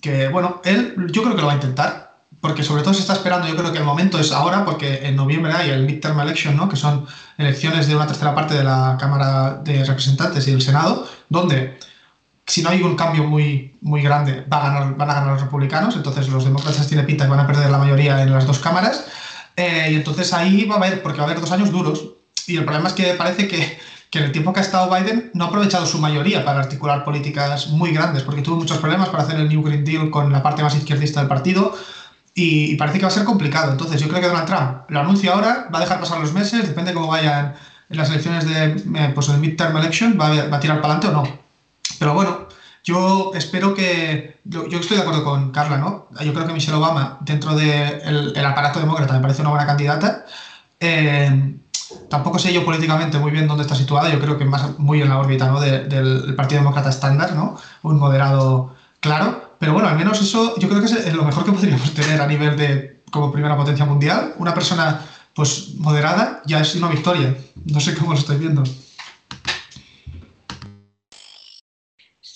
que, 0.00 0.28
bueno, 0.28 0.62
él 0.64 0.94
yo 1.10 1.22
creo 1.22 1.34
que 1.34 1.40
lo 1.40 1.46
va 1.46 1.52
a 1.52 1.56
intentar, 1.56 2.16
porque 2.40 2.62
sobre 2.62 2.82
todo 2.82 2.94
se 2.94 3.00
está 3.00 3.12
esperando, 3.12 3.46
yo 3.48 3.56
creo 3.56 3.70
que 3.70 3.78
el 3.78 3.84
momento 3.84 4.18
es 4.18 4.32
ahora, 4.32 4.64
porque 4.64 5.06
en 5.06 5.16
noviembre 5.16 5.52
hay 5.52 5.70
el 5.70 5.84
midterm 5.84 6.18
election, 6.20 6.56
¿no? 6.56 6.68
que 6.68 6.76
son 6.76 7.06
elecciones 7.36 7.86
de 7.86 7.96
una 7.96 8.06
tercera 8.06 8.34
parte 8.34 8.54
de 8.54 8.64
la 8.64 8.96
Cámara 8.98 9.60
de 9.62 9.84
Representantes 9.84 10.48
y 10.48 10.52
del 10.52 10.62
Senado, 10.62 11.06
donde 11.28 11.78
si 12.46 12.62
no 12.62 12.70
hay 12.70 12.82
un 12.82 12.96
cambio 12.96 13.24
muy, 13.24 13.76
muy 13.80 14.02
grande, 14.02 14.44
va 14.52 14.58
a 14.58 14.70
ganar, 14.70 14.96
van 14.96 15.10
a 15.10 15.14
ganar 15.14 15.32
los 15.32 15.42
republicanos, 15.42 15.96
entonces 15.96 16.28
los 16.28 16.44
demócratas 16.44 16.86
tiene 16.88 17.04
pinta 17.04 17.24
que 17.24 17.30
van 17.30 17.40
a 17.40 17.46
perder 17.46 17.70
la 17.70 17.78
mayoría 17.78 18.22
en 18.22 18.32
las 18.32 18.46
dos 18.46 18.58
cámaras, 18.58 19.04
eh, 19.56 19.90
y 19.92 19.94
entonces 19.96 20.32
ahí 20.32 20.64
va 20.64 20.74
a 20.74 20.78
haber, 20.78 21.02
porque 21.02 21.18
va 21.18 21.24
a 21.24 21.30
haber 21.30 21.40
dos 21.40 21.52
años 21.52 21.70
duros, 21.70 22.10
y 22.46 22.56
el 22.56 22.64
problema 22.64 22.88
es 22.88 22.94
que 22.94 23.14
parece 23.14 23.46
que, 23.46 23.78
que, 24.10 24.18
en 24.18 24.24
el 24.24 24.32
tiempo 24.32 24.52
que 24.52 24.60
ha 24.60 24.62
estado 24.62 24.92
Biden 24.92 25.30
no 25.34 25.44
ha 25.44 25.48
aprovechado 25.48 25.86
su 25.86 25.98
mayoría 25.98 26.44
para 26.44 26.60
articular 26.60 27.04
políticas 27.04 27.68
muy 27.68 27.92
grandes, 27.92 28.24
porque 28.24 28.42
tuvo 28.42 28.56
muchos 28.56 28.78
problemas 28.78 29.08
para 29.10 29.22
hacer 29.22 29.38
el 29.38 29.48
New 29.48 29.62
Green 29.62 29.84
Deal 29.84 30.10
con 30.10 30.32
la 30.32 30.42
parte 30.42 30.62
más 30.62 30.74
izquierdista 30.74 31.20
del 31.20 31.28
partido, 31.28 31.76
y, 32.34 32.76
parece 32.76 32.98
que 32.98 33.04
va 33.04 33.10
a 33.10 33.14
ser 33.14 33.24
complicado. 33.24 33.72
Entonces 33.72 34.00
yo 34.00 34.08
creo 34.08 34.20
que 34.20 34.28
Donald 34.28 34.46
Trump 34.46 34.90
lo 34.90 35.00
anuncia 35.00 35.32
ahora, 35.32 35.68
va 35.72 35.78
a 35.78 35.82
dejar 35.82 36.00
pasar 36.00 36.18
los 36.20 36.32
meses, 36.32 36.66
depende 36.66 36.90
de 36.90 36.94
cómo 36.94 37.08
vayan 37.08 37.54
en 37.90 37.96
las 37.96 38.08
elecciones 38.08 38.46
de, 38.46 38.64
eh, 38.98 39.12
pues 39.14 39.28
el 39.28 39.38
midterm 39.38 39.76
election, 39.76 40.18
va 40.18 40.28
va 40.48 40.56
a 40.56 40.60
tirar 40.60 40.80
para 40.80 40.94
adelante 40.94 41.08
o 41.08 41.12
no. 41.12 41.41
Pero 42.02 42.14
bueno, 42.14 42.48
Yo 42.82 43.30
espero 43.32 43.74
que. 43.74 44.40
Yo, 44.42 44.64
estoy 44.66 44.96
de 44.96 45.02
acuerdo 45.02 45.22
con 45.22 45.52
Carla, 45.52 45.78
¿no? 45.78 46.08
Yo 46.20 46.32
creo 46.34 46.48
que 46.48 46.52
Michelle 46.52 46.76
Obama, 46.76 47.16
dentro 47.20 47.54
del 47.54 48.32
el 48.34 48.44
aparato 48.44 48.80
demócrata, 48.80 49.14
me 49.14 49.20
parece 49.20 49.42
una 49.42 49.50
buena 49.50 49.66
candidata. 49.66 50.26
Eh, 50.80 51.54
tampoco 52.10 52.40
sé 52.40 52.52
yo 52.52 52.64
políticamente 52.64 53.20
muy 53.20 53.30
bien 53.30 53.46
dónde 53.46 53.62
está 53.62 53.76
situada. 53.76 54.10
Yo 54.10 54.18
creo 54.18 54.36
que 54.36 54.44
más 54.46 54.80
muy 54.80 55.00
en 55.00 55.10
la 55.10 55.18
órbita 55.18 55.46
¿no? 55.46 55.60
del 55.60 56.34
Partido 56.34 56.60
Demócrata 56.62 56.90
estándar, 56.90 57.36
¿no? 57.36 57.56
Un 57.82 58.00
moderado 58.00 58.74
claro. 58.98 59.54
Pero 59.60 59.74
bueno, 59.74 59.86
al 59.88 59.96
menos 59.96 60.20
eso 60.20 60.56
yo 60.58 60.68
creo 60.68 60.80
que 60.80 60.86
es 60.86 61.14
lo 61.14 61.22
mejor 61.22 61.44
que 61.44 61.52
podríamos 61.52 61.94
tener 62.00 62.20
a 62.20 62.26
nivel 62.26 62.56
de 62.56 63.04
como 63.12 63.30
primera 63.30 63.56
potencia 63.56 63.84
mundial. 63.84 64.34
Una 64.38 64.54
persona 64.54 65.02
pues 65.34 65.76
moderada 65.76 66.42
ya 66.46 66.58
es 66.58 66.74
una 66.74 66.88
victoria. 66.88 67.36
No 67.66 67.78
sé 67.78 67.94
cómo 67.94 68.12
lo 68.12 68.18
estoy 68.18 68.38
viendo. 68.38 68.64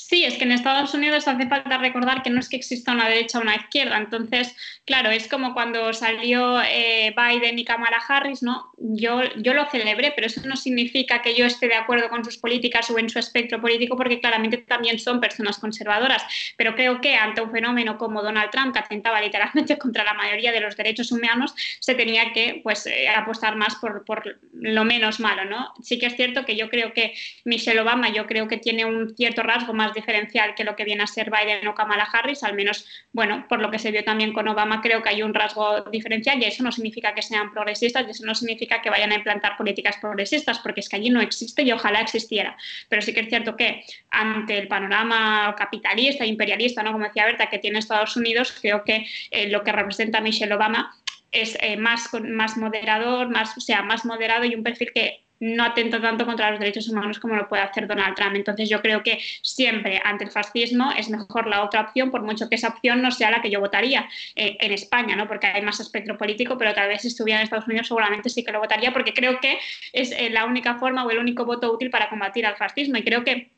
Sí, 0.09 0.25
es 0.25 0.37
que 0.38 0.45
en 0.45 0.53
Estados 0.53 0.95
Unidos 0.95 1.27
hace 1.27 1.49
falta 1.49 1.79
recordar 1.79 2.23
que 2.23 2.31
no 2.31 2.38
es 2.38 2.49
que 2.49 2.55
exista 2.55 2.92
una 2.92 3.09
derecha 3.09 3.38
o 3.38 3.42
una 3.42 3.57
izquierda. 3.57 3.97
Entonces, 3.97 4.55
claro, 4.85 5.11
es 5.11 5.27
como 5.27 5.53
cuando 5.53 5.92
salió 5.92 6.62
eh, 6.62 7.12
Biden 7.16 7.59
y 7.59 7.64
Kamala 7.64 8.01
Harris, 8.07 8.40
¿no? 8.40 8.71
Yo, 8.77 9.23
yo 9.38 9.53
lo 9.53 9.69
celebré, 9.69 10.12
pero 10.14 10.29
eso 10.29 10.42
no 10.47 10.55
significa 10.55 11.23
que 11.23 11.35
yo 11.35 11.45
esté 11.45 11.66
de 11.66 11.75
acuerdo 11.75 12.09
con 12.09 12.25
sus 12.25 12.38
políticas 12.38 12.88
o 12.88 13.01
en 13.01 13.11
su 13.11 13.19
espectro 13.19 13.61
político, 13.61 13.97
porque 13.97 14.21
claramente 14.21 14.59
también 14.59 15.01
son 15.01 15.19
personas 15.19 15.59
conservadoras. 15.59 16.23
Pero 16.57 16.77
creo 16.77 17.01
que 17.01 17.16
ante 17.16 17.40
un 17.40 17.51
fenómeno 17.51 17.99
como 17.99 18.23
Donald 18.23 18.51
Trump, 18.53 18.75
que 18.75 18.79
atentaba 18.79 19.21
literalmente 19.21 19.77
contra 19.87 20.05
la 20.05 20.14
mayoría 20.14 20.53
de 20.53 20.61
los 20.61 20.77
derechos 20.77 21.11
humanos, 21.11 21.53
se 21.81 21.97
tenía 21.97 22.33
que 22.33 22.61
pues, 22.62 22.87
eh, 22.87 23.09
apostar 23.09 23.57
más 23.57 23.75
por, 23.75 24.05
por 24.05 24.38
lo 24.53 24.85
menos 24.85 25.19
malo, 25.19 25.45
¿no? 25.47 25.75
Sí 25.83 25.99
que 25.99 26.07
es 26.07 26.14
cierto 26.14 26.45
que 26.45 26.55
yo 26.55 26.71
creo 26.71 26.92
que 26.92 27.12
Michelle 27.45 27.81
Obama, 27.81 28.11
yo 28.11 28.29
creo 28.29 28.47
que 28.47 28.59
tiene 28.59 28.85
un 28.85 29.16
cierto 29.16 29.42
rasgo 29.42 29.75
más 29.75 29.95
diferencial 29.96 30.54
que 30.54 30.62
lo 30.62 30.76
que 30.76 30.85
viene 30.85 31.02
a 31.02 31.06
ser 31.09 31.30
Biden 31.30 31.66
o 31.66 31.74
Kamala 31.74 32.04
Harris, 32.04 32.44
al 32.44 32.54
menos, 32.54 32.87
bueno, 33.12 33.46
por 33.48 33.61
lo 33.61 33.70
que 33.70 33.80
se 33.80 33.90
vio 33.90 34.04
también 34.04 34.32
con 34.32 34.46
Obama, 34.46 34.80
creo 34.80 35.02
que 35.02 35.09
hay 35.09 35.22
un 35.22 35.35
rasgo 35.35 35.82
diferencial 35.90 36.40
y 36.40 36.44
eso 36.44 36.62
no 36.62 36.70
significa 36.70 37.14
que 37.14 37.22
sean 37.22 37.50
progresistas 37.52 38.06
y 38.06 38.11
eso 38.11 38.24
no 38.24 38.35
significa 38.35 38.80
que 38.80 38.90
vayan 38.90 39.11
a 39.11 39.16
implantar 39.16 39.56
políticas 39.56 39.96
progresistas, 40.00 40.61
porque 40.61 40.80
es 40.80 40.88
que 40.88 40.96
allí 40.96 41.11
no 41.11 41.20
existe 41.20 41.62
y 41.62 41.72
ojalá 41.72 42.00
existiera. 42.00 42.56
Pero 42.88 43.02
sí 43.02 43.12
que 43.12 43.20
es 43.20 43.28
cierto 43.28 43.56
que 43.56 43.82
ante 44.11 44.59
el 44.59 44.68
panorama 44.68 45.54
capitalista, 45.59 46.24
imperialista, 46.24 46.85
¿no? 46.85 46.92
como 46.92 47.06
decía 47.06 47.26
Berta, 47.26 47.48
que 47.48 47.59
tiene 47.59 47.80
Estados 47.80 48.16
Unidos, 48.16 48.56
creo 48.61 48.85
que 48.85 49.06
eh, 49.32 49.48
lo 49.48 49.64
que 49.64 49.72
representa 49.72 50.20
Michelle 50.20 50.54
Obama 50.54 50.94
es 51.32 51.59
eh, 51.61 51.76
más, 51.76 52.09
más 52.22 52.56
moderador, 52.56 53.28
más, 53.28 53.56
o 53.56 53.61
sea, 53.61 53.82
más 53.82 54.04
moderado 54.04 54.44
y 54.44 54.54
un 54.54 54.62
perfil 54.62 54.92
que 54.94 55.25
no 55.40 55.64
atenta 55.64 56.01
tanto 56.01 56.25
contra 56.25 56.51
los 56.51 56.59
derechos 56.59 56.88
humanos 56.88 57.18
como 57.18 57.37
lo 57.37 57.49
puede 57.49 57.62
hacer 57.62 57.87
Donald 57.87 58.14
Trump. 58.14 58.37
Entonces 58.37 58.68
yo 58.68 58.81
creo 58.81 59.03
que 59.03 59.18
siempre 59.42 60.01
ante 60.05 60.25
el 60.25 60.31
fascismo 60.31 60.92
es 60.92 61.11
mejor 61.11 61.46
la 61.46 61.62
otra 61.62 61.83
opción, 61.83 62.11
por 62.11 62.22
mucho 62.22 62.49
que 62.49 62.55
esa 62.55 62.68
opción 62.68 63.03
no 63.03 63.11
sea 63.11 63.31
la 63.31 63.42
que 63.42 63.51
yo 63.51 63.61
votaría 63.61 64.09
eh, 64.35 64.57
en 64.61 64.72
España, 64.72 65.16
¿no? 65.16 65.29
porque 65.29 65.46
hay 65.46 65.62
más 65.62 65.81
espectro 65.81 66.16
político, 66.16 66.57
pero 66.59 66.75
tal 66.75 66.88
vez 66.88 67.03
si 67.03 67.09
estuviera 67.09 67.40
en 67.40 67.44
Estados 67.44 67.66
Unidos 67.66 67.88
seguramente 67.88 68.31
sí 68.31 68.44
que 68.44 68.53
lo 68.53 68.61
votaría, 68.61 68.92
porque 68.92 69.12
creo 69.12 69.40
que 69.40 69.59
es 69.92 70.12
eh, 70.12 70.31
la 70.31 70.44
única 70.44 70.77
forma 70.77 71.05
o 71.05 71.11
el 71.11 71.18
único 71.18 71.44
voto 71.44 71.72
útil 71.72 71.90
para 71.90 72.09
combatir 72.09 72.46
al 72.46 72.57
fascismo. 72.57 72.96
Y 72.96 73.03
creo 73.03 73.25
que 73.25 73.51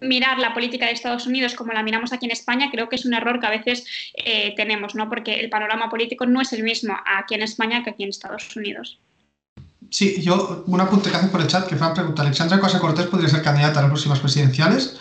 mirar 0.00 0.38
la 0.38 0.54
política 0.54 0.86
de 0.86 0.92
Estados 0.92 1.26
Unidos 1.26 1.54
como 1.54 1.72
la 1.72 1.82
miramos 1.82 2.12
aquí 2.12 2.26
en 2.26 2.32
España, 2.32 2.70
creo 2.70 2.88
que 2.88 2.96
es 2.96 3.04
un 3.04 3.14
error 3.14 3.40
que 3.40 3.46
a 3.46 3.50
veces 3.50 3.84
eh, 4.14 4.54
tenemos, 4.56 4.94
¿no? 4.94 5.08
porque 5.08 5.40
el 5.40 5.50
panorama 5.50 5.88
político 5.88 6.26
no 6.26 6.40
es 6.40 6.52
el 6.52 6.62
mismo 6.62 6.96
aquí 7.04 7.34
en 7.34 7.42
España 7.42 7.82
que 7.82 7.90
aquí 7.90 8.04
en 8.04 8.10
Estados 8.10 8.54
Unidos. 8.56 8.98
Sí, 9.90 10.22
yo, 10.22 10.62
un 10.66 10.80
apunte 10.80 11.10
que 11.10 11.16
hacen 11.16 11.30
por 11.30 11.40
el 11.40 11.48
chat, 11.48 11.66
que 11.66 11.74
Fran 11.74 11.94
pregunta, 11.94 12.22
¿Alexandra 12.22 12.60
Cosa 12.60 12.78
Cortés 12.78 13.06
podría 13.06 13.28
ser 13.28 13.42
candidata 13.42 13.80
a 13.80 13.82
las 13.82 13.90
próximas 13.90 14.20
presidenciales? 14.20 14.96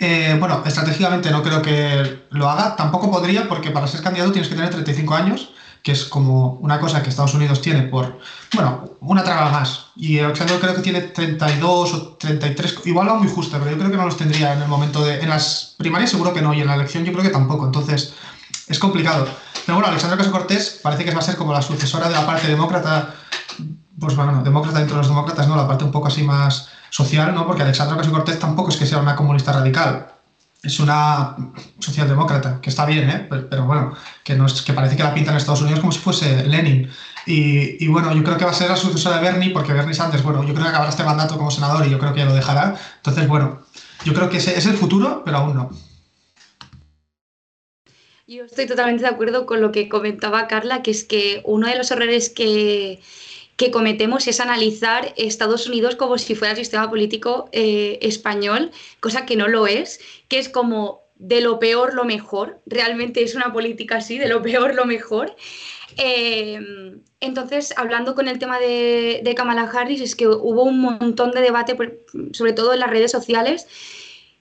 Eh, 0.00 0.36
bueno, 0.40 0.64
estratégicamente 0.66 1.30
no 1.30 1.44
creo 1.44 1.62
que 1.62 2.24
lo 2.30 2.50
haga, 2.50 2.74
tampoco 2.74 3.08
podría 3.08 3.48
porque 3.48 3.70
para 3.70 3.86
ser 3.86 4.02
candidato 4.02 4.32
tienes 4.32 4.48
que 4.48 4.56
tener 4.56 4.70
35 4.70 5.14
años, 5.14 5.50
que 5.80 5.92
es 5.92 6.04
como 6.04 6.54
una 6.54 6.80
cosa 6.80 7.04
que 7.04 7.10
Estados 7.10 7.34
Unidos 7.34 7.60
tiene 7.60 7.82
por, 7.82 8.18
bueno, 8.52 8.96
una 9.00 9.22
traga 9.22 9.48
más. 9.50 9.86
Y 9.94 10.18
Alexandra 10.18 10.58
creo 10.60 10.74
que 10.74 10.82
tiene 10.82 11.02
32 11.02 11.94
o 11.94 12.16
33, 12.16 12.80
igual 12.86 13.08
va 13.08 13.14
muy 13.14 13.28
justo, 13.28 13.56
pero 13.60 13.70
yo 13.70 13.78
creo 13.78 13.92
que 13.92 13.96
no 13.96 14.06
los 14.06 14.16
tendría 14.16 14.54
en 14.54 14.62
el 14.62 14.68
momento 14.68 15.04
de... 15.04 15.20
En 15.20 15.28
las 15.28 15.76
primarias 15.78 16.10
seguro 16.10 16.34
que 16.34 16.42
no, 16.42 16.52
y 16.52 16.60
en 16.60 16.66
la 16.66 16.74
elección 16.74 17.04
yo 17.04 17.12
creo 17.12 17.22
que 17.22 17.30
tampoco, 17.30 17.64
entonces 17.64 18.14
es 18.66 18.78
complicado. 18.80 19.28
Pero 19.64 19.76
bueno, 19.76 19.88
Alexandra 19.88 20.18
Casa 20.18 20.32
Cortés 20.32 20.80
parece 20.82 21.04
que 21.04 21.12
va 21.12 21.20
a 21.20 21.22
ser 21.22 21.36
como 21.36 21.52
la 21.52 21.62
sucesora 21.62 22.08
de 22.08 22.14
la 22.14 22.26
parte 22.26 22.48
demócrata 22.48 23.14
pues 23.98 24.16
bueno, 24.16 24.42
demócrata 24.42 24.78
dentro 24.78 24.96
de 24.96 25.02
los 25.02 25.08
demócratas, 25.08 25.48
¿no? 25.48 25.56
La 25.56 25.68
parte 25.68 25.84
un 25.84 25.92
poco 25.92 26.08
así 26.08 26.22
más 26.22 26.70
social, 26.90 27.34
¿no? 27.34 27.46
Porque 27.46 27.62
Alexandra 27.62 27.94
Ocasio 27.94 28.12
Cortés 28.12 28.38
tampoco 28.38 28.70
es 28.70 28.76
que 28.76 28.86
sea 28.86 28.98
una 28.98 29.16
comunista 29.16 29.52
radical. 29.52 30.08
Es 30.62 30.78
una 30.78 31.36
socialdemócrata, 31.80 32.60
que 32.60 32.70
está 32.70 32.86
bien, 32.86 33.10
¿eh? 33.10 33.26
Pero, 33.28 33.64
bueno, 33.64 33.94
que, 34.22 34.36
no 34.36 34.46
es, 34.46 34.62
que 34.62 34.72
parece 34.72 34.96
que 34.96 35.02
la 35.02 35.12
pinta 35.12 35.32
en 35.32 35.36
Estados 35.36 35.62
Unidos 35.62 35.80
como 35.80 35.92
si 35.92 35.98
fuese 35.98 36.44
Lenin. 36.46 36.88
Y, 37.26 37.86
bueno, 37.88 38.12
yo 38.12 38.22
creo 38.22 38.36
que 38.36 38.44
va 38.44 38.52
a 38.52 38.54
ser 38.54 38.70
la 38.70 38.76
sucesora 38.76 39.16
de 39.16 39.22
Bernie, 39.22 39.50
porque 39.50 39.72
Bernie 39.72 39.94
Sanders, 39.94 40.22
bueno, 40.22 40.44
yo 40.44 40.54
creo 40.54 40.64
que 40.64 40.68
acabará 40.68 40.90
este 40.90 41.04
mandato 41.04 41.36
como 41.36 41.50
senador 41.50 41.86
y 41.86 41.90
yo 41.90 41.98
creo 41.98 42.12
que 42.12 42.20
ya 42.20 42.26
lo 42.26 42.34
dejará. 42.34 42.76
Entonces, 42.96 43.26
bueno, 43.26 43.62
yo 44.04 44.14
creo 44.14 44.30
que 44.30 44.36
es 44.36 44.66
el 44.66 44.76
futuro, 44.76 45.22
pero 45.24 45.38
aún 45.38 45.54
no. 45.54 45.70
Yo 48.32 48.44
estoy 48.44 48.66
totalmente 48.66 49.02
de 49.02 49.10
acuerdo 49.10 49.46
con 49.46 49.60
lo 49.60 49.72
que 49.72 49.88
comentaba 49.88 50.46
Carla, 50.46 50.82
que 50.82 50.92
es 50.92 51.04
que 51.04 51.42
uno 51.44 51.66
de 51.66 51.76
los 51.76 51.90
errores 51.90 52.30
que, 52.30 53.02
que 53.56 53.70
cometemos 53.70 54.26
es 54.26 54.40
analizar 54.40 55.12
Estados 55.16 55.66
Unidos 55.66 55.96
como 55.96 56.18
si 56.18 56.34
fuera 56.34 56.52
el 56.52 56.58
sistema 56.58 56.88
político 56.88 57.48
eh, 57.52 57.98
español, 58.02 58.70
cosa 59.00 59.26
que 59.26 59.36
no 59.36 59.48
lo 59.48 59.66
es, 59.66 60.00
que 60.28 60.38
es 60.38 60.48
como 60.48 61.02
de 61.16 61.40
lo 61.40 61.58
peor 61.58 61.94
lo 61.94 62.04
mejor, 62.04 62.60
realmente 62.66 63.22
es 63.22 63.34
una 63.34 63.52
política 63.52 63.96
así, 63.96 64.18
de 64.18 64.28
lo 64.28 64.42
peor 64.42 64.74
lo 64.74 64.86
mejor. 64.86 65.36
Em, 65.96 67.02
entonces, 67.20 67.74
hablando 67.76 68.14
con 68.14 68.26
el 68.26 68.38
tema 68.38 68.58
de, 68.58 69.32
Kamala 69.36 69.70
Harris, 69.72 70.00
es 70.00 70.16
que 70.16 70.26
hubo 70.26 70.64
un 70.64 70.80
montón 70.80 71.30
de 71.30 71.42
debate, 71.42 71.76
sobre 72.32 72.54
todo 72.54 72.72
en 72.72 72.80
las 72.80 72.90
redes 72.90 73.12
sociales, 73.12 73.68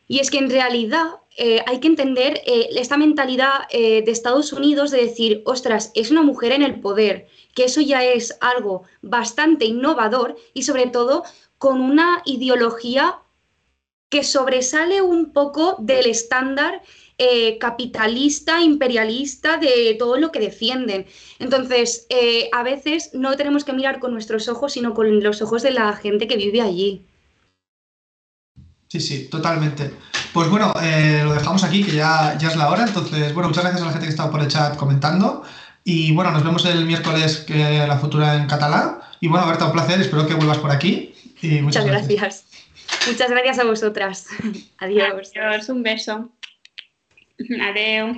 y 0.07 0.19
es 0.19 0.31
que 0.31 0.39
en 0.39 0.49
realidad 0.49 1.07
eh, 1.37 1.61
hay 1.67 1.79
que 1.79 1.87
entender 1.87 2.41
eh, 2.45 2.69
esta 2.75 2.97
mentalidad 2.97 3.67
de 3.69 4.03
Estados 4.07 4.51
Unidos 4.51 4.89
de 4.91 5.01
decir, 5.01 5.41
ostras, 5.45 5.91
es 5.93 6.09
una 6.09 6.23
mujer 6.23 6.53
en 6.53 6.63
el 6.63 6.79
poder, 6.79 7.27
que 7.53 7.65
eso 7.65 7.81
ya 7.81 8.03
es 8.03 8.37
algo 8.41 8.83
bastante 9.01 9.65
innovador 9.65 10.35
y 10.53 10.63
sobre 10.63 10.87
todo 10.87 11.23
con 11.57 11.81
una 11.81 12.21
ideología 12.25 13.19
que 14.09 14.23
sobresale 14.23 15.01
un 15.01 15.31
poco 15.31 15.77
del 15.79 16.05
estándar 16.05 16.81
eh, 17.17 17.57
capitalista, 17.59 18.61
imperialista 18.61 19.57
de 19.57 19.95
todo 19.97 20.17
lo 20.17 20.31
que 20.31 20.39
defienden. 20.39 21.05
Entonces, 21.39 22.07
eh, 22.09 22.49
a 22.51 22.63
veces 22.63 23.11
no 23.13 23.37
tenemos 23.37 23.63
que 23.63 23.73
mirar 23.73 23.99
con 23.99 24.11
nuestros 24.11 24.49
ojos, 24.49 24.73
sino 24.73 24.93
con 24.93 25.23
los 25.23 25.41
ojos 25.41 25.61
de 25.61 25.71
la 25.71 25.93
gente 25.93 26.27
que 26.27 26.35
vive 26.35 26.61
allí. 26.61 27.05
Sí, 28.87 28.99
sí, 28.99 29.27
totalmente. 29.29 29.93
Pues 30.33 30.49
bueno, 30.49 30.73
eh, 30.81 31.21
lo 31.23 31.33
dejamos 31.33 31.63
aquí, 31.63 31.83
que 31.83 31.93
ya, 31.93 32.37
ya 32.37 32.49
es 32.49 32.57
la 32.57 32.69
hora. 32.69 32.85
Entonces, 32.85 33.33
bueno, 33.33 33.49
muchas 33.49 33.63
gracias 33.63 33.83
a 33.83 33.85
la 33.85 33.91
gente 33.91 34.07
que 34.07 34.11
estado 34.11 34.31
por 34.31 34.41
el 34.41 34.47
chat 34.47 34.75
comentando. 34.75 35.43
Y 35.83 36.11
bueno, 36.13 36.31
nos 36.31 36.43
vemos 36.43 36.65
el 36.65 36.85
miércoles 36.85 37.37
que 37.47 37.85
la 37.87 37.97
futura 37.97 38.35
en 38.35 38.47
catalán. 38.47 38.99
Y 39.19 39.27
bueno, 39.27 39.47
Berta, 39.47 39.65
un 39.65 39.71
placer, 39.71 39.99
espero 40.01 40.27
que 40.27 40.35
vuelvas 40.35 40.59
por 40.59 40.71
aquí. 40.71 41.13
Y 41.41 41.61
muchas, 41.61 41.85
gracias. 41.85 42.45
Muchas 43.07 43.29
gracias 43.29 43.59
a 43.59 43.63
vosotras. 43.63 44.27
Adiós. 44.77 45.31
Adiós, 45.35 45.69
un 45.69 45.83
beso. 45.83 46.29
Adiós. 47.61 48.17